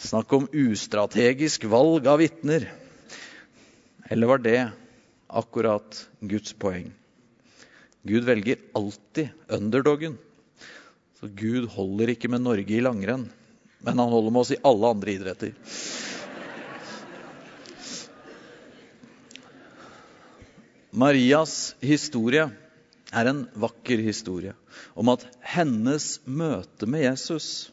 Snakk 0.00 0.32
om 0.38 0.46
ustrategisk 0.48 1.66
valg 1.68 2.08
av 2.08 2.22
vitner. 2.22 2.64
Eller 4.08 4.30
var 4.30 4.40
det 4.40 4.62
akkurat 5.28 6.00
Guds 6.24 6.56
poeng? 6.56 6.88
Gud 8.08 8.24
velger 8.24 8.56
alltid 8.72 9.36
underdogen. 9.52 10.16
Så 11.20 11.28
Gud 11.28 11.68
holder 11.76 12.14
ikke 12.14 12.32
med 12.32 12.40
Norge 12.48 12.72
i 12.72 12.80
langrenn 12.80 13.28
men 13.80 13.98
han 13.98 14.12
holder 14.12 14.34
med 14.34 14.40
oss 14.44 14.54
i 14.54 14.60
alle 14.66 14.94
andre 14.94 15.14
idretter. 15.16 15.54
Marias 20.90 21.76
historie 21.80 22.48
er 23.14 23.28
en 23.30 23.44
vakker 23.62 24.02
historie 24.02 24.54
om 24.98 25.10
at 25.12 25.26
hennes 25.52 26.16
møte 26.26 26.88
med 26.90 27.04
Jesus, 27.04 27.70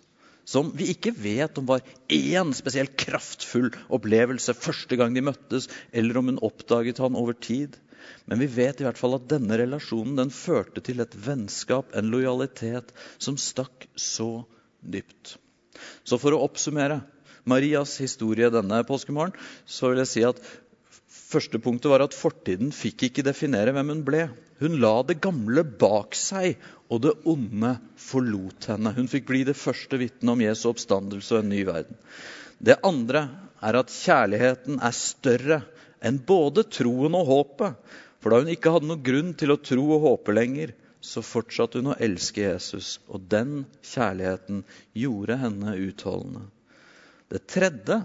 som 0.47 0.69
vi 0.77 0.91
ikke 0.93 1.11
vet 1.17 1.57
om 1.59 1.67
var 1.67 1.83
én 2.13 2.53
spesielt 2.55 2.95
kraftfull 2.99 3.71
opplevelse 3.93 4.55
første 4.55 4.99
gang 4.99 5.17
de 5.17 5.25
møttes, 5.25 5.67
eller 5.91 6.21
om 6.21 6.31
hun 6.31 6.39
oppdaget 6.45 7.01
han 7.03 7.17
over 7.19 7.35
tid, 7.35 7.75
men 8.29 8.39
vi 8.39 8.47
vet 8.53 8.79
i 8.79 8.87
hvert 8.87 8.99
fall 8.99 9.17
at 9.17 9.27
denne 9.33 9.57
relasjonen 9.59 10.15
den 10.19 10.31
førte 10.31 10.83
til 10.85 11.01
et 11.03 11.17
vennskap, 11.25 11.91
en 11.97 12.13
lojalitet, 12.13 12.93
som 13.19 13.39
stakk 13.41 13.89
så 13.99 14.45
dypt. 14.79 15.35
Så 16.07 16.19
for 16.21 16.35
å 16.35 16.43
oppsummere 16.45 17.01
Marias 17.47 17.95
historie 18.03 18.49
denne 18.51 18.81
påskemorgen, 18.87 19.35
så 19.65 19.91
vil 19.91 20.01
jeg 20.03 20.11
si 20.11 20.23
at 20.27 20.41
første 21.07 21.59
punktet 21.63 21.91
var 21.91 22.03
at 22.03 22.15
fortiden 22.15 22.73
fikk 22.75 23.07
ikke 23.07 23.25
definere 23.27 23.73
hvem 23.75 23.93
hun 23.93 24.03
ble. 24.07 24.25
Hun 24.61 24.79
la 24.81 24.95
det 25.07 25.19
gamle 25.23 25.63
bak 25.79 26.15
seg, 26.17 26.57
og 26.89 27.03
det 27.03 27.13
onde 27.29 27.75
forlot 27.99 28.69
henne. 28.71 28.93
Hun 28.95 29.09
fikk 29.11 29.27
bli 29.29 29.43
det 29.47 29.57
første 29.59 29.99
vitnet 30.01 30.33
om 30.33 30.43
Jesu 30.43 30.67
oppstandelse 30.71 31.35
og 31.35 31.43
en 31.43 31.51
ny 31.53 31.61
verden. 31.67 31.99
Det 32.57 32.79
andre 32.87 33.27
er 33.63 33.77
at 33.79 33.93
kjærligheten 33.93 34.79
er 34.81 34.95
større 34.95 35.61
enn 36.05 36.19
både 36.25 36.65
troen 36.73 37.15
og 37.17 37.29
håpet. 37.29 37.77
For 38.21 38.33
da 38.33 38.41
hun 38.41 38.51
ikke 38.51 38.73
hadde 38.73 38.89
noen 38.89 39.05
grunn 39.05 39.33
til 39.37 39.53
å 39.53 39.61
tro 39.61 39.83
og 39.97 40.05
håpe 40.07 40.33
lenger, 40.33 40.73
så 41.01 41.21
fortsatte 41.25 41.79
hun 41.79 41.91
å 41.93 41.97
elske 42.01 42.43
Jesus, 42.43 42.97
og 43.07 43.27
den 43.31 43.65
kjærligheten 43.85 44.63
gjorde 44.97 45.37
henne 45.41 45.75
utholdende. 45.87 46.47
Det 47.27 47.43
tredje 47.49 48.01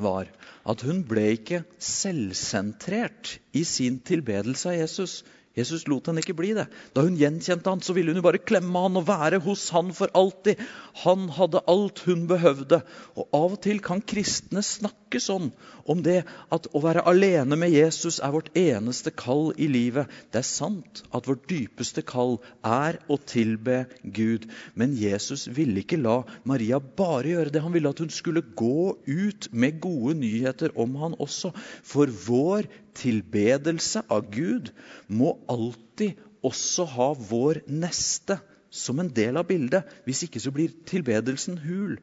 var 0.00 0.28
at 0.68 0.82
hun 0.84 1.02
ble 1.08 1.26
ikke 1.36 1.62
selvsentrert 1.82 3.36
i 3.56 3.64
sin 3.68 3.98
tilbedelse 4.04 4.70
av 4.72 4.78
Jesus. 4.78 5.16
Jesus 5.56 5.86
lot 5.88 6.10
henne 6.10 6.20
ikke 6.20 6.36
bli 6.36 6.50
det. 6.56 6.66
Da 6.92 7.00
hun 7.06 7.16
gjenkjente 7.16 7.72
han, 7.72 7.80
så 7.80 7.94
ville 7.96 8.12
hun 8.12 8.20
jo 8.20 8.26
bare 8.26 8.42
klemme 8.42 8.82
han 8.84 8.98
og 9.00 9.06
være 9.08 9.40
hos 9.46 9.62
han 9.72 9.94
for 9.96 10.12
alltid. 10.18 10.60
Han 11.06 11.30
hadde 11.32 11.64
alt 11.72 12.02
hun 12.04 12.26
behøvde. 12.28 12.82
Og 13.16 13.30
av 13.32 13.56
og 13.56 13.62
til 13.64 13.80
kan 13.84 14.02
kristne 14.04 14.60
snakke 14.66 15.20
sånn 15.22 15.48
om 15.88 16.02
det 16.04 16.18
at 16.52 16.68
å 16.76 16.82
være 16.84 17.06
alene 17.08 17.56
med 17.56 17.72
Jesus 17.72 18.18
er 18.20 18.34
vårt 18.34 18.50
eneste 18.58 19.14
kall 19.16 19.54
i 19.56 19.70
livet. 19.70 20.12
Det 20.28 20.42
er 20.42 20.48
sant 20.48 21.04
at 21.16 21.28
vårt 21.30 21.46
dypeste 21.48 22.04
kall 22.04 22.36
er 22.60 23.00
å 23.08 23.16
tilbe 23.16 23.86
Gud. 24.04 24.48
Men 24.76 24.92
Jesus 24.98 25.46
ville 25.48 25.80
ikke 25.80 26.02
la 26.02 26.18
Maria 26.44 26.82
bare 26.82 27.32
gjøre 27.32 27.54
det. 27.54 27.64
Han 27.64 27.72
ville 27.72 27.96
at 27.96 28.02
hun 28.04 28.12
skulle 28.12 28.44
gå 28.60 28.92
ut 29.08 29.48
med 29.56 29.80
gode 29.80 30.18
nyheter 30.20 30.76
om 30.76 30.98
han 31.00 31.16
også. 31.16 31.54
For 31.86 32.12
vår 32.26 32.68
tilbedelse 32.96 34.02
av 34.12 34.28
Gud 34.32 34.72
må 35.08 35.36
alltid 35.50 36.18
også 36.46 36.86
ha 36.96 37.08
vår 37.16 37.62
neste 37.70 38.38
som 38.70 39.00
en 39.00 39.10
del 39.12 39.38
av 39.40 39.48
bildet. 39.48 39.86
Hvis 40.06 40.24
ikke 40.26 40.42
så 40.42 40.52
blir 40.54 40.74
tilbedelsen 40.88 41.58
hul. 41.64 41.96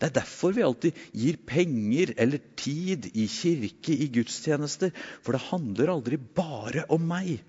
Det 0.00 0.08
er 0.08 0.16
derfor 0.22 0.54
vi 0.56 0.64
alltid 0.64 0.96
gir 1.12 1.36
penger 1.46 2.14
eller 2.16 2.40
tid 2.56 3.10
i 3.12 3.26
kirke, 3.28 3.92
i 3.92 4.08
gudstjenester. 4.14 4.94
For 5.20 5.36
det 5.36 5.48
handler 5.50 5.92
aldri 5.92 6.16
bare 6.16 6.86
om 6.92 7.04
meg. 7.10 7.42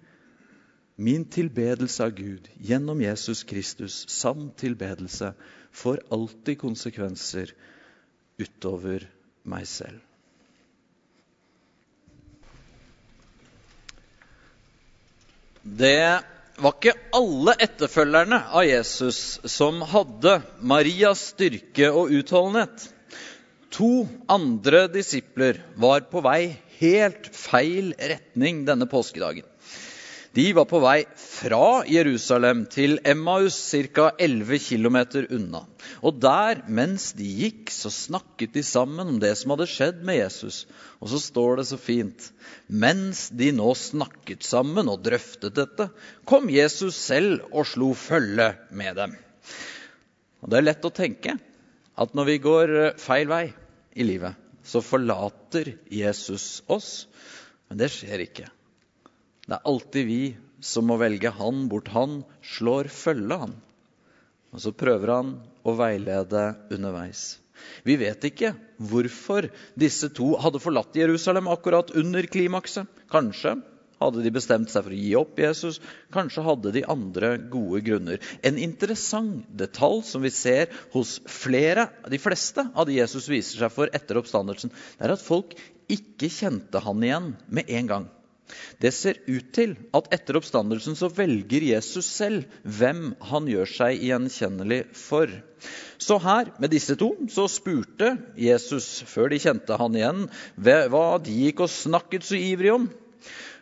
Min 1.01 1.23
tilbedelse 1.31 2.03
av 2.03 2.13
Gud 2.17 2.49
gjennom 2.59 2.99
Jesus 3.01 3.45
Kristus, 3.47 4.03
sann 4.11 4.51
tilbedelse, 4.59 5.31
får 5.71 6.03
alltid 6.11 6.59
konsekvenser 6.61 7.55
utover 8.41 9.07
meg 9.47 9.65
selv. 9.69 10.10
Det 15.61 16.23
var 16.61 16.73
ikke 16.77 16.95
alle 17.13 17.53
etterfølgerne 17.61 18.39
av 18.49 18.65
Jesus 18.65 19.39
som 19.49 19.81
hadde 19.85 20.39
Marias 20.61 21.27
styrke 21.35 21.91
og 21.93 22.13
utholdenhet. 22.17 22.87
To 23.71 24.07
andre 24.31 24.87
disipler 24.91 25.61
var 25.79 26.07
på 26.11 26.23
vei 26.25 26.57
helt 26.81 27.29
feil 27.35 27.93
retning 27.95 28.65
denne 28.67 28.89
påskedagen. 28.89 29.45
De 30.31 30.45
var 30.55 30.63
på 30.63 30.79
vei 30.79 31.01
fra 31.19 31.81
Jerusalem 31.91 32.61
til 32.71 33.01
Emmaus, 33.03 33.57
ca. 33.91 34.13
11 34.15 34.61
km 34.63 34.97
unna. 35.35 35.65
Og 36.07 36.21
der, 36.23 36.61
mens 36.71 37.09
de 37.17 37.27
gikk, 37.27 37.67
så 37.75 37.91
snakket 37.91 38.53
de 38.55 38.63
sammen 38.63 39.11
om 39.11 39.17
det 39.19 39.33
som 39.35 39.51
hadde 39.51 39.67
skjedd 39.67 39.99
med 40.07 40.21
Jesus. 40.21 40.61
Og 41.03 41.11
så 41.11 41.19
står 41.19 41.59
det 41.59 41.65
så 41.67 41.79
fint 41.81 42.29
Mens 42.71 43.25
de 43.35 43.49
nå 43.57 43.73
snakket 43.75 44.47
sammen 44.47 44.87
og 44.93 45.03
drøftet 45.03 45.57
dette, 45.59 45.89
kom 46.23 46.47
Jesus 46.47 46.95
selv 46.95 47.43
og 47.51 47.67
slo 47.67 47.91
følge 47.91 48.53
med 48.71 48.95
dem. 49.01 49.17
Og 50.39 50.47
Det 50.47 50.61
er 50.61 50.67
lett 50.69 50.87
å 50.87 50.93
tenke 50.95 51.35
at 51.99 52.15
når 52.15 52.31
vi 52.31 52.37
går 52.47 52.75
feil 53.03 53.27
vei 53.27 53.43
i 53.99 54.07
livet, 54.07 54.39
så 54.63 54.79
forlater 54.79 55.75
Jesus 55.91 56.63
oss. 56.71 57.03
Men 57.67 57.83
det 57.83 57.91
skjer 57.91 58.23
ikke. 58.29 58.47
Det 59.51 59.57
er 59.57 59.67
alltid 59.67 60.05
vi 60.07 60.21
som 60.63 60.85
må 60.87 60.95
velge 60.95 61.27
han 61.35 61.65
bort. 61.67 61.89
Han 61.91 62.21
slår 62.55 62.87
følge, 62.87 63.35
han. 63.35 63.57
Og 64.55 64.61
så 64.63 64.71
prøver 64.71 65.11
han 65.11 65.33
å 65.67 65.73
veilede 65.75 66.43
underveis. 66.71 67.33
Vi 67.83 67.97
vet 67.99 68.23
ikke 68.29 68.53
hvorfor 68.79 69.49
disse 69.75 70.07
to 70.15 70.29
hadde 70.39 70.61
forlatt 70.63 70.95
Jerusalem 70.95 71.49
akkurat 71.51 71.91
under 71.99 72.23
klimakset. 72.31 72.87
Kanskje 73.11 73.57
hadde 73.99 74.23
de 74.23 74.31
bestemt 74.33 74.71
seg 74.71 74.85
for 74.87 74.95
å 74.95 75.01
gi 75.01 75.11
opp 75.19 75.43
Jesus. 75.43 75.81
Kanskje 76.15 76.45
hadde 76.47 76.73
de 76.77 76.85
andre 76.95 77.33
gode 77.51 77.83
grunner. 77.89 78.23
En 78.39 78.55
interessant 78.55 79.43
detalj 79.51 79.99
som 80.13 80.23
vi 80.23 80.31
ser 80.31 80.71
hos 80.95 81.17
flere, 81.27 81.89
de 82.07 82.23
fleste 82.23 82.69
av 82.71 82.87
de 82.87 83.01
Jesus 83.01 83.27
viser 83.27 83.65
seg 83.65 83.75
for 83.75 83.91
etter 83.91 84.23
oppstandelsen, 84.23 84.71
er 84.95 85.11
at 85.11 85.27
folk 85.27 85.59
ikke 85.91 86.31
kjente 86.31 86.87
han 86.87 87.03
igjen 87.03 87.31
med 87.51 87.67
en 87.67 87.93
gang. 87.93 88.09
Det 88.81 88.91
ser 88.95 89.19
ut 89.27 89.51
til 89.55 89.75
at 89.95 90.09
etter 90.15 90.37
oppstandelsen 90.39 90.97
så 90.99 91.09
velger 91.13 91.63
Jesus 91.67 92.07
selv 92.09 92.47
hvem 92.65 93.13
han 93.29 93.47
gjør 93.49 93.69
seg 93.69 94.01
gjenkjennelig 94.07 94.81
for. 94.97 95.31
Så 96.01 96.17
her, 96.23 96.49
med 96.59 96.73
disse 96.73 96.97
to, 96.99 97.11
så 97.29 97.45
spurte 97.51 98.15
Jesus, 98.39 99.03
før 99.07 99.29
de 99.31 99.39
kjente 99.43 99.77
han 99.77 99.97
igjen, 99.97 100.25
hva 100.57 101.05
de 101.21 101.37
gikk 101.45 101.63
og 101.67 101.71
snakket 101.71 102.25
så 102.25 102.39
ivrig 102.39 102.73
om. 102.73 102.89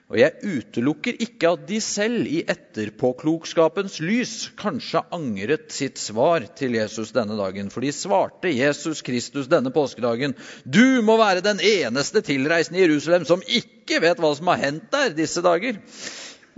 Og 0.09 0.17
jeg 0.17 0.41
utelukker 0.41 1.19
ikke 1.21 1.51
at 1.53 1.67
de 1.69 1.77
selv 1.85 2.25
i 2.25 2.39
etterpåklokskapens 2.49 3.99
lys 4.01 4.31
kanskje 4.57 5.03
angret 5.13 5.67
sitt 5.73 6.01
svar 6.01 6.47
til 6.57 6.79
Jesus 6.79 7.11
denne 7.13 7.37
dagen. 7.37 7.69
For 7.69 7.85
de 7.85 7.91
svarte 7.93 8.49
Jesus 8.49 9.03
Kristus 9.05 9.51
denne 9.51 9.69
påskedagen 9.73 10.33
Du 10.65 11.01
må 11.05 11.19
være 11.21 11.45
den 11.45 11.61
eneste 11.61 12.23
tilreisende 12.25 12.81
i 12.81 12.87
Jerusalem 12.87 13.27
som 13.29 13.45
ikke 13.45 14.01
vet 14.01 14.17
hva 14.17 14.33
som 14.33 14.49
har 14.49 14.63
hendt 14.63 14.89
der 14.95 15.13
disse 15.13 15.45
dager. 15.45 15.77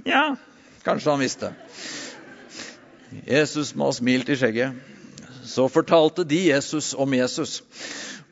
Ja, 0.07 0.37
kanskje 0.87 1.11
han 1.11 1.25
visste. 1.25 1.51
Jesus 3.27 3.75
må 3.75 3.91
ha 3.91 3.97
smilt 3.99 4.31
i 4.31 4.39
skjegget. 4.39 4.79
Så 5.43 5.67
fortalte 5.67 6.23
de 6.23 6.39
Jesus 6.53 6.93
om 6.95 7.11
Jesus 7.19 7.59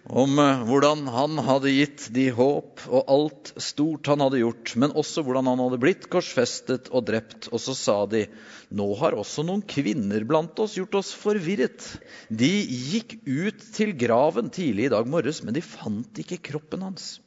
om 0.07 0.39
eh, 0.39 0.63
hvordan 0.65 1.07
han 1.11 1.37
hadde 1.43 1.71
gitt 1.73 2.07
de 2.15 2.29
håp 2.35 2.85
og 2.87 3.11
alt 3.11 3.51
stort 3.61 4.09
han 4.09 4.23
hadde 4.23 4.41
gjort, 4.41 4.73
men 4.79 4.95
også 4.97 5.23
hvordan 5.25 5.49
han 5.51 5.61
hadde 5.63 5.81
blitt 5.81 6.07
korsfestet 6.11 6.89
og 6.93 7.05
drept. 7.09 7.49
Og 7.51 7.61
så 7.63 7.75
sa 7.77 7.97
de, 8.09 8.25
nå 8.71 8.89
har 9.01 9.17
også 9.17 9.45
noen 9.47 9.63
kvinner 9.67 10.25
blant 10.29 10.59
oss 10.63 10.77
gjort 10.79 10.99
oss 11.01 11.13
forvirret. 11.17 11.85
De 12.29 12.49
gikk 12.49 13.19
ut 13.27 13.65
til 13.75 13.95
graven 13.99 14.51
tidlig 14.53 14.89
i 14.89 14.93
dag 14.95 15.09
morges, 15.09 15.43
men 15.43 15.57
de 15.57 15.65
fant 15.65 16.23
ikke 16.23 16.41
kroppen 16.51 16.87
hans. 16.89 17.17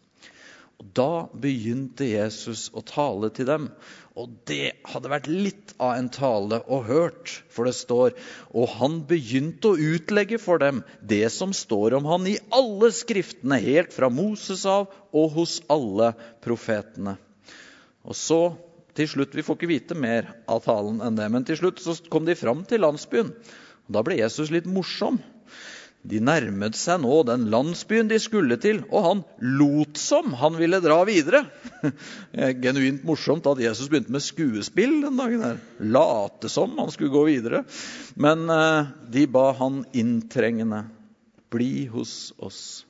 Da 0.82 1.28
begynte 1.38 2.08
Jesus 2.08 2.66
å 2.74 2.82
tale 2.82 3.30
til 3.34 3.46
dem, 3.46 3.68
og 4.18 4.32
det 4.50 4.74
hadde 4.90 5.10
vært 5.12 5.28
litt 5.30 5.72
av 5.78 5.94
en 5.94 6.08
tale 6.12 6.58
å 6.66 6.82
hørt, 6.84 7.30
for 7.48 7.64
det 7.64 7.72
står 7.78 8.12
Og 8.50 8.68
han 8.76 8.98
begynte 9.08 9.70
å 9.70 9.78
utlegge 9.78 10.40
for 10.42 10.60
dem 10.60 10.82
det 11.00 11.24
som 11.32 11.54
står 11.56 11.96
om 11.96 12.08
han 12.10 12.26
i 12.28 12.36
alle 12.52 12.90
skriftene, 12.92 13.60
helt 13.62 13.94
fra 13.94 14.10
Moses 14.12 14.66
av 14.68 14.90
og 15.16 15.38
hos 15.38 15.60
alle 15.72 16.12
profetene. 16.44 17.16
Og 18.02 18.18
så, 18.18 18.42
til 18.92 19.08
slutt 19.08 19.36
Vi 19.38 19.46
får 19.46 19.56
ikke 19.56 19.70
vite 19.70 19.96
mer 19.96 20.34
av 20.50 20.64
talen 20.66 21.00
enn 21.00 21.16
det, 21.16 21.30
men 21.32 21.46
til 21.48 21.62
slutt 21.62 21.80
så 21.80 21.96
kom 22.12 22.26
de 22.28 22.36
fram 22.36 22.66
til 22.68 22.82
landsbyen. 22.84 23.32
Og 23.86 23.96
Da 23.96 24.02
ble 24.04 24.18
Jesus 24.20 24.52
litt 24.52 24.68
morsom. 24.68 25.22
De 26.02 26.18
nærmet 26.18 26.74
seg 26.74 26.98
nå 27.04 27.20
den 27.28 27.44
landsbyen 27.52 28.08
de 28.10 28.16
skulle 28.18 28.56
til, 28.62 28.80
og 28.90 29.04
han 29.06 29.20
lot 29.60 30.00
som 30.00 30.32
han 30.40 30.56
ville 30.58 30.80
dra 30.82 30.96
videre. 31.06 31.44
Genuint 32.64 33.04
morsomt 33.06 33.46
at 33.46 33.60
Jesus 33.62 33.90
begynte 33.90 34.10
med 34.10 34.24
skuespill 34.24 34.96
den 35.04 35.20
dagen. 35.20 35.44
der. 35.44 35.60
Late 35.78 36.50
som 36.50 36.74
han 36.80 36.90
skulle 36.90 37.14
gå 37.14 37.22
videre. 37.28 37.62
Men 38.18 38.50
eh, 38.50 38.90
de 39.14 39.28
ba 39.30 39.52
han 39.60 39.84
inntrengende 39.94 40.82
bli 41.54 41.86
hos 41.92 42.32
oss. 42.42 42.82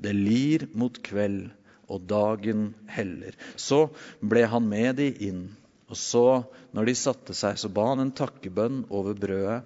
Det 0.00 0.14
lir 0.16 0.64
mot 0.72 0.96
kveld, 1.04 1.50
og 1.92 2.08
dagen 2.08 2.70
heller. 2.88 3.36
Så 3.60 3.90
ble 4.24 4.46
han 4.48 4.64
med 4.70 4.96
de 5.02 5.10
inn. 5.26 5.44
Og 5.92 6.00
så, 6.00 6.26
når 6.72 6.88
de 6.88 6.96
satte 6.96 7.36
seg, 7.36 7.60
så 7.60 7.68
ba 7.68 7.90
han 7.90 8.06
en 8.06 8.16
takkebønn 8.16 8.86
over 8.88 9.12
brødet 9.20 9.60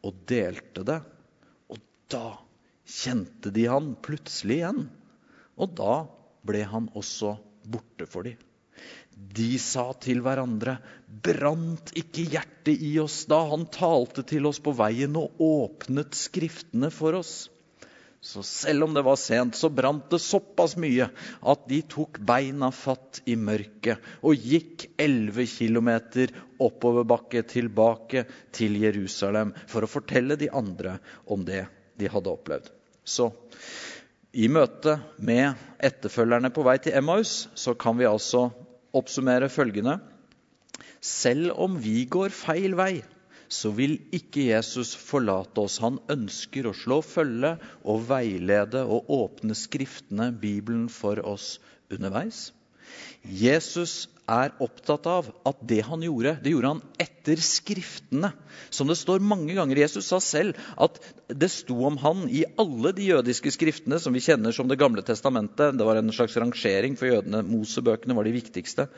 og 0.00 0.24
delte 0.30 0.86
det 0.88 1.02
da 2.12 2.38
kjente 2.88 3.52
de 3.52 3.66
han 3.68 3.92
plutselig 4.04 4.62
igjen, 4.62 4.84
og 5.58 5.74
da 5.76 5.94
ble 6.48 6.62
han 6.70 6.88
også 6.96 7.36
borte 7.68 8.08
for 8.08 8.28
dem. 8.28 8.38
De 9.18 9.56
sa 9.58 9.90
til 9.98 10.20
hverandre, 10.22 10.76
brant 11.26 11.90
ikke 11.98 12.24
hjertet 12.32 12.84
i 12.86 12.94
oss 13.02 13.24
da 13.30 13.40
han 13.50 13.66
talte 13.74 14.22
til 14.22 14.46
oss 14.46 14.60
på 14.62 14.74
veien 14.78 15.16
og 15.18 15.40
åpnet 15.42 16.14
Skriftene 16.14 16.92
for 16.94 17.18
oss? 17.18 17.48
Så 18.20 18.42
selv 18.42 18.86
om 18.86 18.94
det 18.94 19.04
var 19.06 19.18
sent, 19.18 19.54
så 19.54 19.70
brant 19.70 20.08
det 20.10 20.18
såpass 20.22 20.74
mye 20.80 21.06
at 21.52 21.66
de 21.70 21.80
tok 21.86 22.18
beina 22.26 22.70
fatt 22.74 23.20
i 23.30 23.36
mørket 23.38 24.02
og 24.26 24.48
gikk 24.52 24.88
11 24.98 25.46
kilometer 25.52 26.34
oppoverbakke 26.62 27.44
tilbake 27.46 28.24
til 28.54 28.78
Jerusalem 28.82 29.52
for 29.70 29.86
å 29.86 29.90
fortelle 29.90 30.38
de 30.38 30.50
andre 30.50 30.96
om 31.30 31.46
det 31.46 31.62
de 31.98 32.10
hadde 32.10 32.32
opplevd. 32.32 32.70
Så 33.04 33.30
i 34.36 34.48
møte 34.52 34.98
med 35.24 35.58
etterfølgerne 35.82 36.50
på 36.54 36.64
vei 36.66 36.76
til 36.82 36.96
Emmaus 36.98 37.48
så 37.58 37.74
kan 37.78 37.96
vi 37.98 38.08
altså 38.08 38.48
oppsummere 38.96 39.48
følgende 39.52 39.98
Selv 41.04 41.54
om 41.56 41.78
vi 41.80 42.02
går 42.10 42.34
feil 42.34 42.74
vei, 42.78 43.02
så 43.48 43.70
vil 43.72 43.96
ikke 44.12 44.48
Jesus 44.50 44.92
forlate 44.98 45.62
oss. 45.62 45.78
Han 45.80 46.00
ønsker 46.10 46.66
å 46.68 46.74
slå 46.76 46.98
følge 47.06 47.54
og 47.86 48.02
veilede 48.10 48.82
og 48.84 49.08
åpne 49.14 49.56
Skriftene, 49.56 50.32
Bibelen, 50.32 50.88
for 50.92 51.22
oss 51.24 51.56
underveis. 51.88 52.48
Jesus 53.22 54.06
er 54.28 54.52
opptatt 54.62 55.06
av 55.08 55.28
at 55.48 55.60
det 55.70 55.80
han 55.88 56.02
gjorde, 56.04 56.34
det 56.44 56.52
gjorde 56.52 56.74
han 56.74 56.82
etter 57.00 57.40
Skriftene. 57.42 58.30
Som 58.70 58.88
det 58.90 58.98
står 59.00 59.24
mange 59.24 59.54
ganger. 59.56 59.80
Jesus 59.80 60.08
sa 60.08 60.20
selv 60.22 60.56
at 60.80 60.96
det 61.28 61.50
sto 61.52 61.76
om 61.88 61.98
han 62.00 62.26
i 62.32 62.44
alle 62.60 62.92
de 62.96 63.08
jødiske 63.10 63.52
skriftene 63.54 63.98
som 64.00 64.16
vi 64.16 64.22
kjenner 64.24 64.54
som 64.54 64.68
Det 64.68 64.78
gamle 64.80 65.04
testamentet. 65.04 65.76
Det 65.76 65.86
var 65.86 66.00
en 66.00 66.12
slags 66.12 66.36
rangering 66.40 66.96
for 66.96 67.10
jødene. 67.10 67.44
Mosebøkene 67.48 68.16
var 68.16 68.28
de 68.28 68.36
viktigste. 68.36 68.88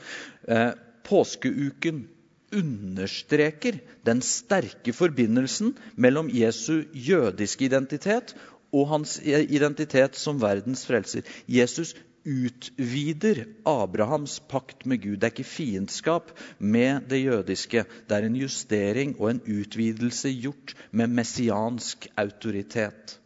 Eh, 0.47 0.71
påskeuken 1.07 2.05
understreker 2.51 3.79
den 4.07 4.23
sterke 4.27 4.95
forbindelsen 4.95 5.77
mellom 5.95 6.31
Jesu 6.35 6.83
jødiske 6.95 7.69
identitet 7.69 8.35
og 8.75 8.89
hans 8.91 9.19
identitet 9.27 10.19
som 10.19 10.41
verdens 10.43 10.85
frelser. 10.87 11.27
Jesus 11.47 11.95
utvider 12.25 13.45
Abrahams 13.69 14.39
pakt 14.49 14.85
med 14.85 15.03
Gud. 15.03 15.19
Det 15.21 15.29
er 15.29 15.35
ikke 15.35 15.49
fiendskap 15.49 16.33
med 16.59 17.09
det 17.11 17.23
jødiske. 17.23 17.85
Det 18.09 18.17
er 18.17 18.27
en 18.27 18.37
justering 18.37 19.15
og 19.19 19.31
en 19.31 19.41
utvidelse 19.47 20.33
gjort 20.43 20.75
med 20.91 21.13
messiansk 21.21 22.09
autoritet. 22.21 23.17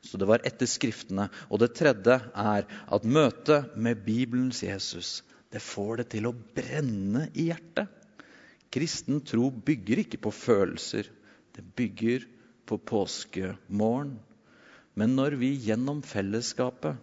Så 0.00 0.16
det 0.16 0.28
var 0.30 0.44
etter 0.48 0.68
Skriftene. 0.70 1.28
Og 1.50 1.60
det 1.60 1.74
tredje 1.76 2.20
er 2.34 2.68
at 2.68 3.04
møtet 3.04 3.76
med 3.76 4.06
Bibelens 4.06 4.62
Jesus 4.64 5.20
det 5.50 5.62
får 5.62 6.00
det 6.00 6.10
til 6.14 6.28
å 6.28 6.36
brenne 6.54 7.26
i 7.34 7.48
hjertet. 7.48 7.88
Kristen 8.70 9.18
tro 9.26 9.48
bygger 9.50 10.04
ikke 10.04 10.20
på 10.22 10.30
følelser. 10.30 11.08
Det 11.50 11.64
bygger 11.74 12.26
på 12.70 12.78
påskemorgen. 12.78 14.14
Men 14.94 15.16
når 15.18 15.34
vi 15.40 15.56
gjennom 15.66 16.04
fellesskapet 16.06 17.00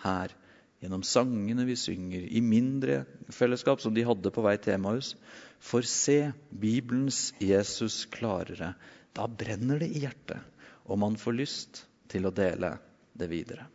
her, 0.00 0.32
gjennom 0.80 1.02
sangene 1.04 1.66
vi 1.68 1.76
synger, 1.76 2.24
i 2.24 2.40
mindre 2.40 3.02
fellesskap 3.32 3.82
som 3.82 3.94
de 3.94 4.04
hadde 4.06 4.32
på 4.32 4.44
vei 4.44 4.56
til 4.60 4.78
Emmaus, 4.78 5.12
får 5.60 5.88
se 5.88 6.18
Bibelens 6.50 7.34
Jesus 7.40 8.06
klarere, 8.12 8.72
da 9.12 9.28
brenner 9.28 9.82
det 9.82 9.90
i 9.92 10.06
hjertet, 10.06 10.40
og 10.88 11.02
man 11.02 11.20
får 11.20 11.36
lyst 11.36 11.84
til 12.10 12.26
å 12.26 12.34
dele 12.34 12.74
det 13.12 13.28
videre. 13.30 13.68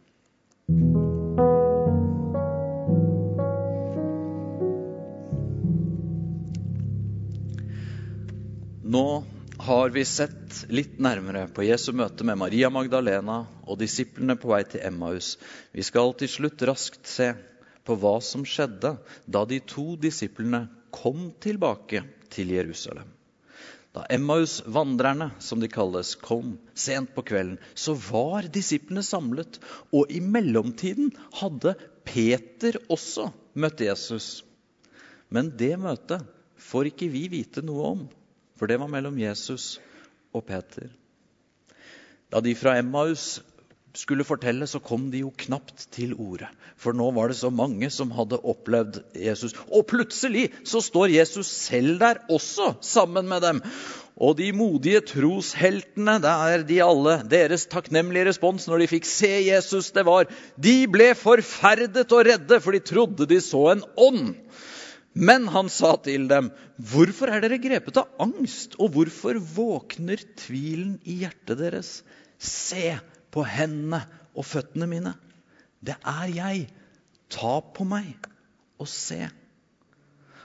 Nå 8.86 9.08
har 9.66 9.90
vi 9.90 10.06
sett 10.06 10.66
litt 10.70 11.00
nærmere 11.02 11.48
på 11.50 11.64
Jesu 11.66 11.90
møte 11.98 12.26
med 12.28 12.38
Maria 12.38 12.70
Magdalena 12.70 13.40
og 13.66 13.80
disiplene 13.82 14.36
på 14.38 14.52
vei 14.52 14.62
til 14.70 14.84
Emmaus. 14.86 15.36
Vi 15.74 15.82
skal 15.86 16.14
til 16.20 16.30
slutt 16.30 16.62
raskt 16.70 17.10
se 17.10 17.32
på 17.86 17.96
hva 17.98 18.20
som 18.22 18.44
skjedde 18.46 18.92
da 19.26 19.42
de 19.50 19.58
to 19.66 19.96
disiplene 20.02 20.68
kom 20.94 21.32
tilbake 21.42 22.04
til 22.34 22.54
Jerusalem. 22.54 23.08
Da 23.96 24.04
Emmaus-vandrerne, 24.12 25.32
som 25.40 25.62
de 25.64 25.70
kalles, 25.72 26.14
kom 26.20 26.58
sent 26.78 27.16
på 27.16 27.24
kvelden, 27.26 27.58
så 27.74 27.96
var 27.96 28.46
disiplene 28.52 29.02
samlet. 29.08 29.58
Og 29.96 30.12
i 30.12 30.20
mellomtiden 30.20 31.14
hadde 31.40 31.74
Peter 32.06 32.78
også 32.92 33.32
møtt 33.56 33.82
Jesus. 33.82 34.44
Men 35.34 35.54
det 35.58 35.74
møtet 35.80 36.28
får 36.60 36.92
ikke 36.92 37.10
vi 37.14 37.24
vite 37.32 37.64
noe 37.66 37.90
om. 37.96 38.06
For 38.60 38.72
det 38.72 38.80
var 38.80 38.92
mellom 38.92 39.18
Jesus 39.20 39.76
og 40.36 40.46
Peter. 40.48 40.88
Da 42.32 42.42
de 42.44 42.56
fra 42.58 42.78
Emmaus 42.80 43.42
skulle 43.96 44.26
fortelle, 44.28 44.68
så 44.68 44.82
kom 44.84 45.10
de 45.12 45.24
jo 45.24 45.32
knapt 45.46 45.88
til 45.96 46.16
orde. 46.20 46.48
For 46.80 46.96
nå 46.96 47.08
var 47.16 47.32
det 47.32 47.38
så 47.40 47.52
mange 47.54 47.90
som 47.94 48.12
hadde 48.16 48.42
opplevd 48.44 49.00
Jesus. 49.16 49.56
Og 49.72 49.86
plutselig 49.88 50.50
så 50.68 50.82
står 50.84 51.14
Jesus 51.16 51.48
selv 51.48 52.00
der 52.02 52.20
også, 52.32 52.74
sammen 52.84 53.30
med 53.32 53.46
dem. 53.46 53.62
Og 54.16 54.38
de 54.40 54.52
modige 54.56 55.02
trosheltene, 55.04 56.18
det 56.24 56.32
er 56.32 56.64
de 56.68 56.80
alle. 56.84 57.18
Deres 57.32 57.68
takknemlige 57.72 58.30
respons 58.30 58.68
når 58.68 58.84
de 58.84 58.92
fikk 58.94 59.08
se 59.10 59.32
Jesus, 59.50 59.92
det 59.96 60.06
var 60.08 60.30
De 60.56 60.76
ble 60.92 61.12
forferdet 61.20 62.12
og 62.16 62.28
redde, 62.28 62.62
for 62.64 62.76
de 62.76 62.84
trodde 62.84 63.28
de 63.32 63.42
så 63.44 63.70
en 63.74 63.84
ånd. 63.96 64.36
Men 65.16 65.48
han 65.48 65.70
sa 65.72 65.96
til 66.04 66.28
dem, 66.28 66.50
'Hvorfor 66.76 67.32
er 67.32 67.40
dere 67.40 67.58
grepet 67.64 67.98
av 67.98 68.12
angst?' 68.20 68.76
'Og 68.76 68.92
hvorfor 68.92 69.40
våkner 69.40 70.20
tvilen 70.36 71.00
i 71.08 71.24
hjertet 71.24 71.58
deres?' 71.58 72.04
'Se 72.38 73.00
på 73.32 73.46
hendene 73.48 74.04
og 74.36 74.44
føttene 74.44 74.88
mine. 74.92 75.16
Det 75.80 75.96
er 76.04 76.28
jeg. 76.36 76.68
Ta 77.32 77.62
på 77.62 77.88
meg 77.88 78.28
og 78.78 78.88
se.' 78.92 79.32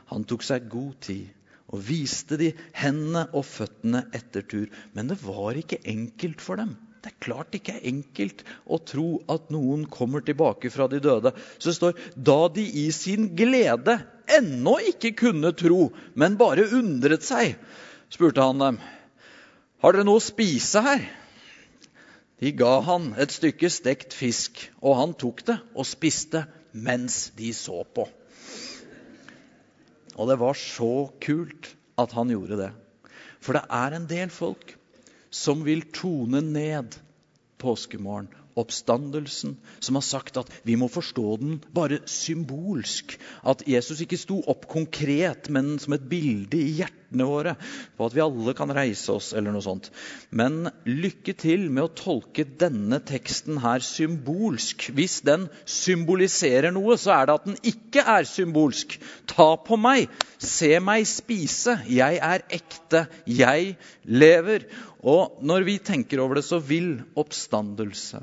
Han 0.06 0.24
tok 0.24 0.42
seg 0.46 0.70
god 0.70 0.94
tid 1.02 1.26
og 1.70 1.82
viste 1.86 2.38
de 2.38 2.52
hendene 2.74 3.26
og 3.34 3.44
føttene 3.46 4.04
etter 4.14 4.42
tur. 4.42 4.70
Men 4.94 5.10
det 5.10 5.18
var 5.22 5.58
ikke 5.58 5.82
enkelt 5.86 6.40
for 6.40 6.58
dem. 6.58 6.76
Det 7.00 7.14
er 7.14 7.22
klart 7.24 7.52
det 7.52 7.62
ikke 7.62 7.78
er 7.78 7.88
enkelt 7.88 8.42
å 8.68 8.76
tro 8.84 9.08
at 9.32 9.48
noen 9.52 9.86
kommer 9.88 10.20
tilbake 10.24 10.68
fra 10.72 10.84
de 10.92 11.00
døde. 11.00 11.32
Så 11.56 11.70
det 11.70 11.76
står 11.78 12.00
da 12.28 12.40
de 12.52 12.64
i 12.82 12.90
sin 12.92 13.30
glede 13.38 13.96
ennå 14.30 14.76
ikke 14.92 15.14
kunne 15.22 15.54
tro, 15.56 15.88
men 16.14 16.36
bare 16.40 16.68
undret 16.76 17.24
seg, 17.24 17.56
spurte 18.12 18.44
han 18.44 18.60
dem. 18.60 18.80
Har 19.80 19.96
dere 19.96 20.04
noe 20.04 20.20
å 20.20 20.24
spise 20.24 20.82
her? 20.84 21.06
De 22.40 22.52
ga 22.56 22.78
han 22.84 23.14
et 23.20 23.32
stykke 23.32 23.68
stekt 23.72 24.16
fisk, 24.16 24.60
og 24.84 24.96
han 25.00 25.16
tok 25.16 25.42
det 25.48 25.56
og 25.72 25.88
spiste 25.88 26.44
mens 26.72 27.30
de 27.36 27.52
så 27.56 27.80
på. 27.84 28.06
Og 30.20 30.28
det 30.28 30.36
var 30.40 30.56
så 30.58 31.08
kult 31.24 31.72
at 32.00 32.12
han 32.16 32.32
gjorde 32.32 32.60
det. 32.60 32.70
For 33.40 33.56
det 33.56 33.64
er 33.72 33.96
en 33.96 34.08
del 34.08 34.32
folk 34.32 34.76
som 35.30 35.64
vil 35.64 35.86
tone 35.94 36.42
ned 36.44 36.98
påskemorgen, 37.60 38.30
oppstandelsen, 38.58 39.54
som 39.78 39.96
har 39.96 40.04
sagt 40.04 40.38
at 40.40 40.50
vi 40.66 40.74
må 40.76 40.88
forstå 40.90 41.26
den 41.40 41.58
bare 41.74 42.00
symbolsk. 42.10 43.14
At 43.46 43.62
Jesus 43.68 44.02
ikke 44.02 44.18
sto 44.20 44.40
opp 44.50 44.66
konkret, 44.70 45.48
men 45.52 45.76
som 45.80 45.94
et 45.96 46.08
bilde 46.10 46.58
i 46.58 46.74
hjertene 46.80 47.26
våre 47.26 47.54
på 47.96 48.06
at 48.06 48.16
vi 48.16 48.24
alle 48.24 48.54
kan 48.58 48.72
reise 48.74 49.14
oss, 49.14 49.30
eller 49.36 49.54
noe 49.54 49.64
sånt. 49.64 49.90
Men 50.34 50.68
lykke 50.86 51.34
til 51.38 51.68
med 51.70 51.86
å 51.86 51.94
tolke 52.02 52.44
denne 52.44 53.00
teksten 53.06 53.62
her 53.62 53.84
symbolsk. 53.86 54.90
Hvis 54.96 55.20
den 55.26 55.48
symboliserer 55.64 56.74
noe, 56.74 56.98
så 57.00 57.14
er 57.16 57.30
det 57.30 57.38
at 57.38 57.48
den 57.48 57.58
ikke 57.74 58.04
er 58.18 58.28
symbolsk. 58.28 58.98
Ta 59.30 59.52
på 59.62 59.78
meg, 59.80 60.10
se 60.42 60.74
meg 60.82 61.06
spise. 61.08 61.78
Jeg 61.88 62.18
er 62.18 62.46
ekte, 62.60 63.06
jeg 63.30 63.76
lever. 64.04 64.66
Og 65.00 65.40
når 65.46 65.64
vi 65.64 65.78
tenker 65.80 66.20
over 66.20 66.38
det, 66.38 66.44
så 66.44 66.60
vil 66.60 66.98
oppstandelse, 67.18 68.22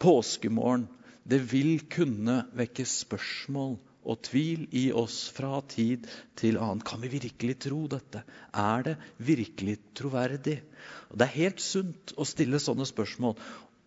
påskemorgen, 0.00 0.86
det 1.26 1.42
vil 1.50 1.82
kunne 1.90 2.44
vekke 2.56 2.86
spørsmål 2.88 3.76
og 4.00 4.22
tvil 4.24 4.64
i 4.72 4.86
oss 4.96 5.26
fra 5.34 5.60
tid 5.68 6.06
til 6.38 6.56
annen. 6.56 6.80
Kan 6.86 7.02
vi 7.02 7.10
virkelig 7.12 7.58
tro 7.66 7.82
dette? 7.90 8.22
Er 8.56 8.86
det 8.86 8.94
virkelig 9.20 9.76
troverdig? 9.98 10.60
Og 11.10 11.20
det 11.20 11.26
er 11.26 11.36
helt 11.36 11.60
sunt 11.62 12.14
å 12.16 12.26
stille 12.28 12.62
sånne 12.62 12.86
spørsmål. 12.88 13.36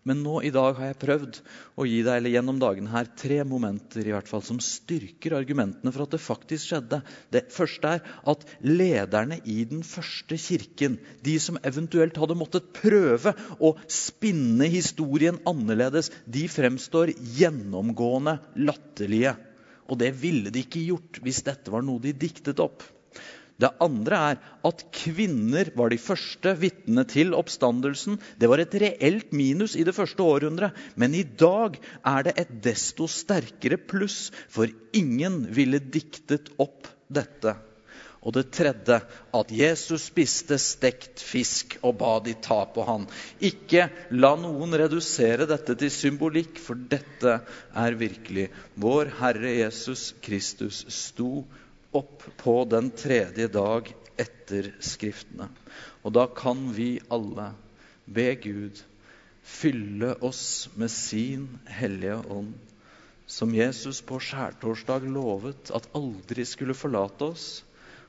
Men 0.04 0.20
nå 0.24 0.42
i 0.44 0.52
dag 0.52 0.76
har 0.76 0.90
jeg 0.90 1.00
prøvd 1.00 1.38
å 1.80 1.86
gi 1.88 2.02
deg 2.04 2.18
eller 2.20 2.34
gjennom 2.34 2.58
dagen 2.60 2.90
her, 2.92 3.08
tre 3.20 3.38
momenter 3.48 4.04
i 4.04 4.12
hvert 4.12 4.28
fall, 4.28 4.44
som 4.44 4.60
styrker 4.64 5.36
argumentene 5.38 5.94
for 5.96 6.04
at 6.04 6.16
det 6.16 6.20
faktisk 6.24 6.68
skjedde. 6.74 7.00
Det 7.32 7.46
første 7.56 7.94
er 7.96 8.10
at 8.34 8.44
lederne 8.68 9.40
i 9.48 9.62
den 9.70 9.86
første 9.88 10.36
kirken, 10.40 10.98
de 11.24 11.38
som 11.40 11.60
eventuelt 11.64 12.20
hadde 12.20 12.38
måttet 12.40 12.74
prøve 12.76 13.32
å 13.64 13.74
spinne 13.88 14.68
historien 14.74 15.40
annerledes, 15.48 16.12
de 16.28 16.50
fremstår 16.52 17.16
gjennomgående 17.40 18.38
latterlige. 18.60 19.38
Og 19.88 20.00
det 20.04 20.12
ville 20.20 20.52
de 20.52 20.66
ikke 20.66 20.84
gjort 20.84 21.24
hvis 21.24 21.44
dette 21.48 21.72
var 21.72 21.84
noe 21.86 22.04
de 22.04 22.12
diktet 22.16 22.60
opp. 22.64 22.84
Det 23.62 23.70
andre 23.84 24.20
er 24.32 24.40
at 24.66 24.86
kvinner 24.96 25.70
var 25.78 25.94
de 25.94 26.00
første 26.02 26.56
vitnene 26.58 27.06
til 27.10 27.36
oppstandelsen. 27.38 28.18
Det 28.42 28.50
var 28.50 28.64
et 28.64 28.74
reelt 28.82 29.34
minus 29.36 29.76
i 29.78 29.86
det 29.86 29.94
første 29.96 30.26
århundret, 30.26 30.74
men 30.98 31.14
i 31.14 31.24
dag 31.24 31.78
er 32.02 32.26
det 32.26 32.34
et 32.42 32.56
desto 32.66 33.08
sterkere 33.12 33.78
pluss, 33.78 34.32
for 34.50 34.72
ingen 34.98 35.44
ville 35.54 35.80
diktet 35.80 36.50
opp 36.58 36.90
dette. 37.14 37.56
Og 38.24 38.32
det 38.38 38.46
tredje, 38.56 39.02
at 39.36 39.50
Jesus 39.52 40.06
spiste 40.08 40.56
stekt 40.62 41.20
fisk 41.20 41.76
og 41.84 41.98
ba 42.00 42.14
de 42.24 42.34
ta 42.40 42.62
på 42.72 42.86
han. 42.88 43.04
Ikke 43.44 43.90
la 44.16 44.32
noen 44.40 44.72
redusere 44.80 45.44
dette 45.50 45.76
til 45.82 45.92
symbolikk, 45.92 46.56
for 46.56 46.80
dette 46.80 47.42
er 47.76 48.00
virkelig. 48.00 48.48
Vår 48.80 49.12
Herre 49.20 49.52
Jesus 49.60 50.14
Kristus 50.24 50.86
sto 50.88 51.44
opp 51.44 51.60
på 51.94 52.56
den 52.70 52.90
tredje 52.98 53.48
dag 53.52 53.90
etter 54.20 54.72
Skriftene. 54.84 55.50
Og 56.04 56.14
da 56.16 56.26
kan 56.28 56.68
vi 56.76 56.98
alle 57.14 57.52
be 58.06 58.34
Gud 58.44 58.82
fylle 59.44 60.14
oss 60.24 60.70
med 60.80 60.92
sin 60.92 61.48
Hellige 61.68 62.20
Ånd, 62.32 62.54
som 63.28 63.54
Jesus 63.56 64.02
på 64.06 64.20
skjærtorsdag 64.22 65.06
lovet 65.10 65.72
at 65.76 65.90
aldri 65.96 66.46
skulle 66.48 66.78
forlate 66.78 67.32
oss. 67.34 67.48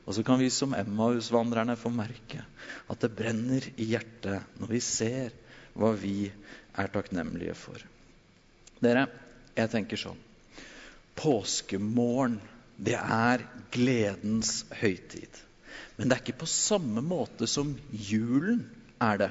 Og 0.05 0.17
så 0.17 0.25
kan 0.27 0.41
vi 0.41 0.51
som 0.53 0.75
Emmaus-vandrerne 0.77 1.79
få 1.81 1.93
merke 1.95 2.43
at 2.91 3.01
det 3.01 3.15
brenner 3.17 3.65
i 3.77 3.89
hjertet 3.95 4.61
når 4.61 4.75
vi 4.75 4.83
ser 4.85 5.33
hva 5.75 5.95
vi 5.97 6.29
er 6.29 6.91
takknemlige 6.93 7.55
for. 7.57 7.79
Dere, 8.83 9.07
jeg 9.57 9.71
tenker 9.73 10.01
sånn 10.01 10.21
Påskemorgen 11.15 12.41
det 12.77 12.97
er 12.99 13.45
gledens 13.75 14.65
høytid. 14.81 15.41
Men 15.97 16.09
det 16.09 16.17
er 16.17 16.25
ikke 16.25 16.43
på 16.43 16.51
samme 16.51 17.03
måte 17.05 17.47
som 17.51 17.75
julen 17.91 18.65
er 19.03 19.21
det. 19.21 19.31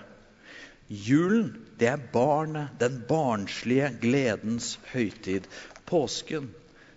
Julen, 0.87 1.53
det 1.79 1.89
er 1.89 2.07
barnet, 2.13 2.75
den 2.79 3.01
barnslige 3.07 3.89
gledens 4.01 4.77
høytid. 4.91 5.47
Påsken, 5.89 6.51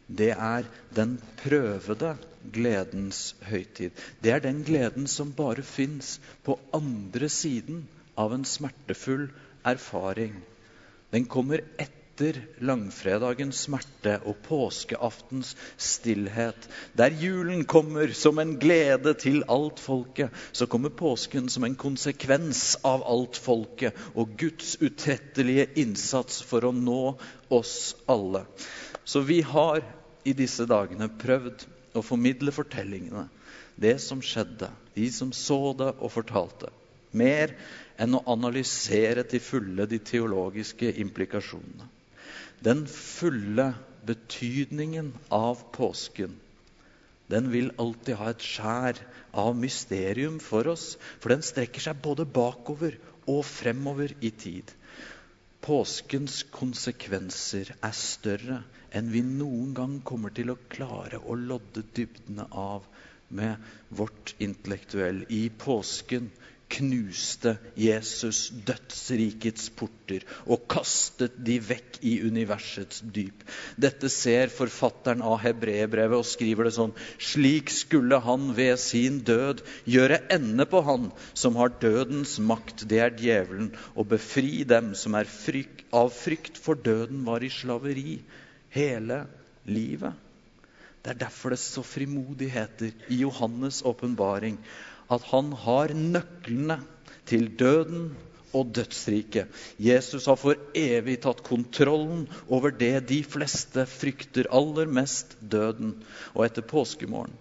det 0.06 0.32
er 0.34 0.66
den 0.94 1.16
prøvede 1.42 2.16
gledens 2.54 3.34
høytid. 3.46 3.94
Det 4.22 4.34
er 4.34 4.42
den 4.44 4.62
gleden 4.66 5.06
som 5.10 5.32
bare 5.34 5.64
fins 5.66 6.16
på 6.46 6.58
andre 6.74 7.30
siden 7.32 7.86
av 8.18 8.34
en 8.34 8.46
smertefull 8.46 9.28
erfaring. 9.66 10.36
Den 11.10 11.26
kommer 11.30 11.62
etter 11.74 11.95
etter 12.16 12.38
langfredagens 12.64 13.58
smerte 13.66 14.14
og 14.24 14.38
påskeaftens 14.46 15.50
stillhet, 15.76 16.68
der 16.96 17.12
julen 17.12 17.66
kommer 17.68 18.08
som 18.16 18.38
en 18.40 18.54
glede 18.60 19.12
til 19.20 19.42
alt 19.52 19.80
folket, 19.80 20.32
så 20.52 20.66
kommer 20.66 20.94
påsken 20.96 21.50
som 21.52 21.66
en 21.68 21.76
konsekvens 21.76 22.78
av 22.88 23.04
alt 23.04 23.36
folket 23.36 23.98
og 24.14 24.32
Guds 24.40 24.78
utrettelige 24.80 25.68
innsats 25.76 26.40
for 26.40 26.64
å 26.64 26.72
nå 26.72 27.18
oss 27.52 27.96
alle. 28.08 28.46
Så 29.04 29.20
vi 29.20 29.42
har 29.44 29.84
i 30.24 30.32
disse 30.32 30.64
dagene 30.64 31.10
prøvd 31.20 31.66
å 31.96 32.04
formidle 32.04 32.52
fortellingene, 32.52 33.26
det 33.76 33.98
som 34.00 34.22
skjedde, 34.24 34.70
de 34.96 35.10
som 35.12 35.34
så 35.36 35.74
det 35.76 35.92
og 35.98 36.14
fortalte. 36.16 36.72
Mer 37.12 37.52
enn 38.00 38.16
å 38.16 38.24
analysere 38.32 39.24
til 39.28 39.44
fulle 39.44 39.84
de 39.88 40.00
teologiske 40.00 40.94
implikasjonene. 41.04 41.92
Den 42.64 42.86
fulle 42.88 43.74
betydningen 44.06 45.12
av 45.28 45.58
påsken 45.72 46.36
den 47.28 47.50
vil 47.50 47.72
alltid 47.82 48.14
ha 48.20 48.28
et 48.32 48.44
skjær 48.46 49.00
av 49.42 49.56
mysterium 49.58 50.38
for 50.40 50.68
oss, 50.70 50.84
for 51.18 51.34
den 51.34 51.42
strekker 51.42 51.82
seg 51.82 51.98
både 52.04 52.24
bakover 52.24 52.94
og 53.26 53.42
fremover 53.48 54.14
i 54.24 54.30
tid. 54.30 54.70
Påskens 55.66 56.44
konsekvenser 56.54 57.74
er 57.74 57.98
større 57.98 58.60
enn 58.94 59.10
vi 59.10 59.24
noen 59.26 59.74
gang 59.74 59.98
kommer 60.06 60.30
til 60.32 60.54
å 60.54 60.60
klare 60.70 61.18
å 61.18 61.34
lodde 61.34 61.82
dybdene 61.98 62.46
av 62.54 62.86
med 63.28 63.56
vårt 63.88 64.34
intellektuell. 64.38 65.24
I 65.28 65.48
påsken 65.58 66.30
knuste 66.68 67.52
Jesus 67.78 68.48
dødsrikets 68.66 69.68
porter 69.78 70.24
og 70.50 70.64
kastet 70.70 71.36
de 71.46 71.58
vekk 71.62 72.00
i 72.06 72.16
universets 72.26 73.04
dyp. 73.14 73.44
Dette 73.78 74.10
ser 74.10 74.50
forfatteren 74.52 75.22
av 75.22 75.38
hebreerbrevet 75.44 76.18
og 76.18 76.26
skriver 76.26 76.66
det 76.66 76.74
sånn 76.76 76.94
Slik 77.22 77.70
skulle 77.70 78.18
han 78.24 78.50
ved 78.58 78.80
sin 78.82 79.20
død 79.26 79.62
gjøre 79.86 80.20
ende 80.34 80.66
på 80.70 80.82
han 80.88 81.08
som 81.34 81.58
har 81.60 81.76
dødens 81.82 82.36
makt, 82.42 82.86
det 82.90 83.02
er 83.04 83.16
djevelen, 83.20 83.70
og 83.94 84.10
befri 84.16 84.64
dem 84.66 84.94
som 84.98 85.14
frykt, 85.16 85.86
av 85.94 86.10
frykt 86.12 86.58
for 86.58 86.74
døden 86.74 87.22
var 87.28 87.46
i 87.46 87.52
slaveri 87.52 88.18
hele 88.74 89.22
livet. 89.70 90.25
Det 91.06 91.12
er 91.12 91.18
derfor 91.20 91.54
det 91.54 91.60
så 91.62 91.84
frimodig 91.86 92.48
heter 92.50 92.90
i 93.14 93.20
Johannes' 93.20 93.84
åpenbaring 93.86 94.56
at 95.06 95.22
han 95.30 95.52
har 95.54 95.92
nøklene 95.94 96.80
til 97.30 97.44
døden 97.54 98.08
og 98.50 98.72
dødsriket. 98.74 99.46
Jesus 99.78 100.26
har 100.26 100.34
for 100.40 100.58
evig 100.74 101.20
tatt 101.22 101.44
kontrollen 101.46 102.24
over 102.50 102.74
det 102.74 103.04
de 103.12 103.20
fleste 103.22 103.84
frykter 103.86 104.50
aller 104.50 104.90
mest, 104.90 105.36
døden. 105.38 105.94
Og 106.34 106.48
etter 106.48 106.66
påskemorgen 106.66 107.38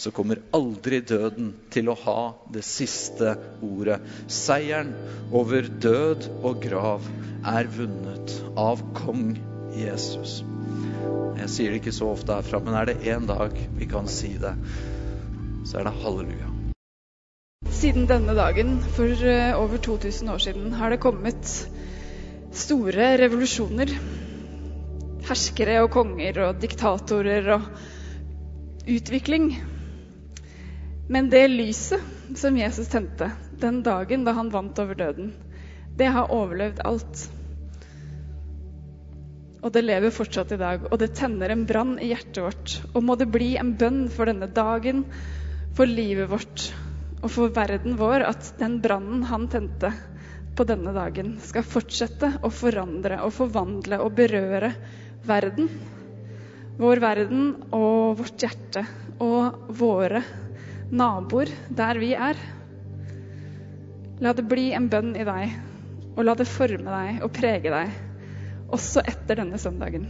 så 0.00 0.08
kommer 0.10 0.40
aldri 0.56 1.02
døden 1.04 1.52
til 1.70 1.92
å 1.92 1.98
ha 2.06 2.20
det 2.54 2.64
siste 2.64 3.36
ordet. 3.60 4.00
Seieren 4.24 4.94
over 5.36 5.68
død 5.68 6.30
og 6.40 6.64
grav 6.64 7.12
er 7.52 7.68
vunnet 7.76 8.38
av 8.56 8.80
kong 8.96 9.36
Jesus. 9.76 10.40
Jeg 11.42 11.50
sier 11.50 11.72
det 11.72 11.80
ikke 11.80 11.94
så 11.94 12.12
ofte 12.12 12.36
herfra, 12.36 12.60
men 12.62 12.76
er 12.78 12.90
det 12.92 13.00
én 13.10 13.24
dag 13.26 13.56
vi 13.78 13.88
kan 13.90 14.06
si 14.10 14.34
det, 14.38 14.52
så 15.66 15.80
er 15.80 15.88
det 15.88 15.94
halleluja. 16.04 16.50
Siden 17.72 18.06
denne 18.06 18.34
dagen 18.38 18.76
for 18.94 19.10
eh, 19.26 19.56
over 19.58 19.80
2000 19.82 20.30
år 20.30 20.42
siden 20.44 20.72
har 20.78 20.92
det 20.94 21.00
kommet 21.02 21.50
store 22.54 23.08
revolusjoner. 23.18 23.90
Herskere 25.26 25.80
og 25.82 25.90
konger 25.94 26.38
og 26.46 26.62
diktatorer 26.62 27.48
og 27.56 27.66
utvikling. 28.86 29.50
Men 31.10 31.30
det 31.32 31.48
lyset 31.50 32.38
som 32.38 32.56
Jesus 32.56 32.90
tente 32.92 33.32
den 33.62 33.82
dagen 33.82 34.26
da 34.26 34.34
han 34.38 34.52
vant 34.54 34.78
over 34.78 34.98
døden, 34.98 35.32
det 35.98 36.10
har 36.14 36.30
overlevd 36.32 36.82
alt. 36.86 37.26
Og 39.62 39.70
det 39.70 39.84
lever 39.84 40.10
fortsatt 40.10 40.52
i 40.56 40.58
dag, 40.58 40.88
og 40.90 40.98
det 40.98 41.12
tenner 41.14 41.52
en 41.54 41.66
brann 41.68 41.94
i 42.02 42.08
hjertet 42.10 42.42
vårt. 42.42 42.72
Og 42.96 43.04
må 43.06 43.14
det 43.18 43.30
bli 43.30 43.52
en 43.60 43.76
bønn 43.78 44.08
for 44.10 44.26
denne 44.26 44.48
dagen, 44.50 45.04
for 45.76 45.86
livet 45.86 46.30
vårt, 46.32 46.64
og 47.22 47.30
for 47.30 47.54
verden 47.54 47.94
vår 48.00 48.26
at 48.26 48.50
den 48.58 48.80
brannen 48.82 49.22
han 49.30 49.46
tente 49.52 49.92
på 50.58 50.66
denne 50.68 50.92
dagen, 50.92 51.36
skal 51.40 51.64
fortsette 51.64 52.34
å 52.42 52.50
forandre 52.52 53.22
og 53.24 53.32
forvandle 53.38 54.02
og 54.02 54.16
berøre 54.18 54.72
verden. 55.24 55.70
Vår 56.82 57.00
verden 57.04 57.48
og 57.70 58.18
vårt 58.18 58.42
hjerte 58.42 58.82
og 59.22 59.70
våre 59.78 60.24
naboer 60.92 61.52
der 61.70 62.00
vi 62.02 62.12
er. 62.18 62.38
La 64.22 64.34
det 64.36 64.44
bli 64.50 64.72
en 64.74 64.90
bønn 64.90 65.14
i 65.14 65.26
deg, 65.26 65.54
og 66.16 66.24
la 66.26 66.34
det 66.38 66.50
forme 66.50 66.90
deg 66.90 67.22
og 67.24 67.32
prege 67.34 67.72
deg, 67.72 68.00
også 68.72 69.04
etter 69.06 69.42
denne 69.42 69.60
søndagen. 69.60 70.06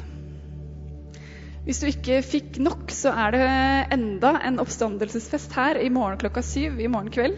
Hvis 1.62 1.78
du 1.78 1.86
ikke 1.86 2.16
fikk 2.26 2.56
nok, 2.58 2.90
så 2.90 3.12
er 3.14 3.34
det 3.36 3.42
enda 3.94 4.32
en 4.48 4.58
oppstandelsesfest 4.58 5.52
her 5.54 5.78
i 5.78 5.92
morgen 5.94 6.18
klokka 6.18 6.42
syv 6.42 6.80
i 6.82 6.88
morgen 6.90 7.12
kveld. 7.14 7.36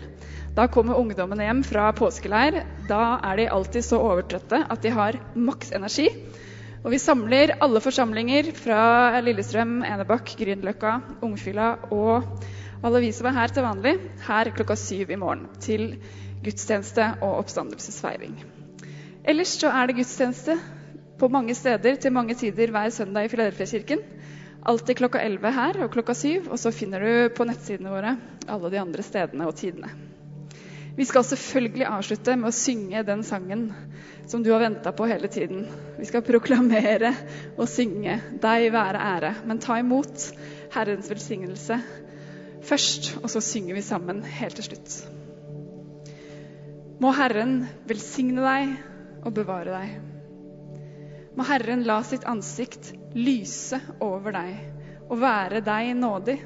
Da 0.57 0.65
kommer 0.73 0.97
ungdommene 0.97 1.45
hjem 1.45 1.61
fra 1.67 1.91
påskeleir. 1.97 2.63
Da 2.89 3.19
er 3.21 3.41
de 3.41 3.51
alltid 3.53 3.85
så 3.85 3.99
overtrøtte 4.01 4.63
at 4.65 4.81
de 4.85 4.93
har 4.97 5.19
maks 5.37 5.75
energi. 5.77 6.07
Og 6.85 6.93
vi 6.93 7.01
samler 7.01 7.57
alle 7.65 7.81
forsamlinger 7.85 8.49
fra 8.57 9.21
Lillestrøm, 9.25 9.83
Enebakk, 9.89 10.33
Grünerløkka, 10.41 10.95
Ungfylla 11.25 11.69
og 11.93 12.45
alle 12.85 13.01
vi 13.05 13.11
som 13.17 13.29
er 13.29 13.37
her 13.39 13.53
til 13.53 13.65
vanlig, 13.65 13.95
her 14.27 14.51
klokka 14.57 14.77
syv 14.77 15.13
i 15.13 15.21
morgen 15.21 15.47
til 15.65 15.95
gudstjeneste 16.45 17.07
og 17.25 17.43
oppstandelsesfeiring. 17.43 18.37
Ellers 19.25 19.53
så 19.57 19.73
er 19.73 19.89
det 19.89 19.97
gudstjeneste 20.01 20.59
på 21.19 21.29
mange 21.31 21.55
steder 21.55 21.97
til 22.01 22.13
mange 22.13 22.35
tider 22.39 22.73
hver 22.75 22.91
søndag 22.91 23.27
i 23.27 23.31
Filadelfia-kirken. 23.33 24.03
Alltid 24.65 24.97
klokka 24.97 25.21
11 25.21 25.53
her 25.53 25.79
og 25.85 25.93
klokka 25.93 26.15
7, 26.17 26.49
og 26.49 26.59
så 26.59 26.73
finner 26.73 27.05
du 27.05 27.35
på 27.37 27.45
nettsidene 27.45 27.93
våre 27.93 28.17
alle 28.49 28.71
de 28.73 28.81
andre 28.81 29.05
stedene 29.05 29.47
og 29.49 29.57
tidene. 29.61 29.91
Vi 30.95 31.05
skal 31.05 31.27
selvfølgelig 31.27 31.89
avslutte 31.91 32.37
med 32.39 32.49
å 32.49 32.55
synge 32.55 33.03
den 33.03 33.25
sangen 33.27 33.67
som 34.31 34.45
du 34.45 34.53
har 34.53 34.63
venta 34.63 34.93
på 34.95 35.09
hele 35.11 35.29
tiden. 35.29 35.67
Vi 35.99 36.07
skal 36.07 36.23
proklamere 36.23 37.11
og 37.59 37.69
synge 37.69 38.21
'Deg 38.41 38.71
være 38.73 39.03
ære', 39.11 39.35
men 39.45 39.59
ta 39.59 39.79
imot 39.79 40.31
Herrens 40.75 41.11
velsignelse 41.11 41.81
først, 42.63 43.19
og 43.23 43.31
så 43.31 43.41
synger 43.41 43.75
vi 43.75 43.83
sammen 43.83 44.23
helt 44.23 44.57
til 44.57 44.65
slutt. 44.71 44.97
Må 47.01 47.13
Herren 47.13 47.67
velsigne 47.87 48.41
deg 48.41 48.77
og 49.27 49.35
bevare 49.35 49.75
deg. 49.75 50.14
Må 51.35 51.47
Herren 51.49 51.83
la 51.87 51.99
sitt 52.07 52.25
ansikt 52.31 52.93
lyse 53.17 53.81
over 54.05 54.35
deg 54.37 55.09
og 55.09 55.19
være 55.23 55.63
deg 55.67 55.91
nådig. 55.99 56.37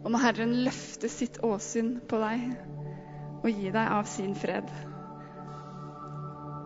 Og 0.00 0.08
må 0.14 0.20
Herren 0.22 0.54
løfte 0.64 1.10
sitt 1.12 1.40
åsyn 1.44 1.96
på 2.08 2.20
deg 2.22 2.46
og 3.40 3.50
gi 3.50 3.72
deg 3.72 3.92
av 3.98 4.06
sin 4.08 4.34
fred. 4.38 4.70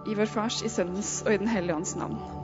I 0.04 0.14
vår 0.18 0.28
Fars, 0.28 0.60
i 0.60 0.68
Sønnens 0.68 1.22
og 1.24 1.32
i 1.32 1.40
Den 1.40 1.48
hellige 1.48 1.78
ånds 1.80 1.96
navn. 1.96 2.43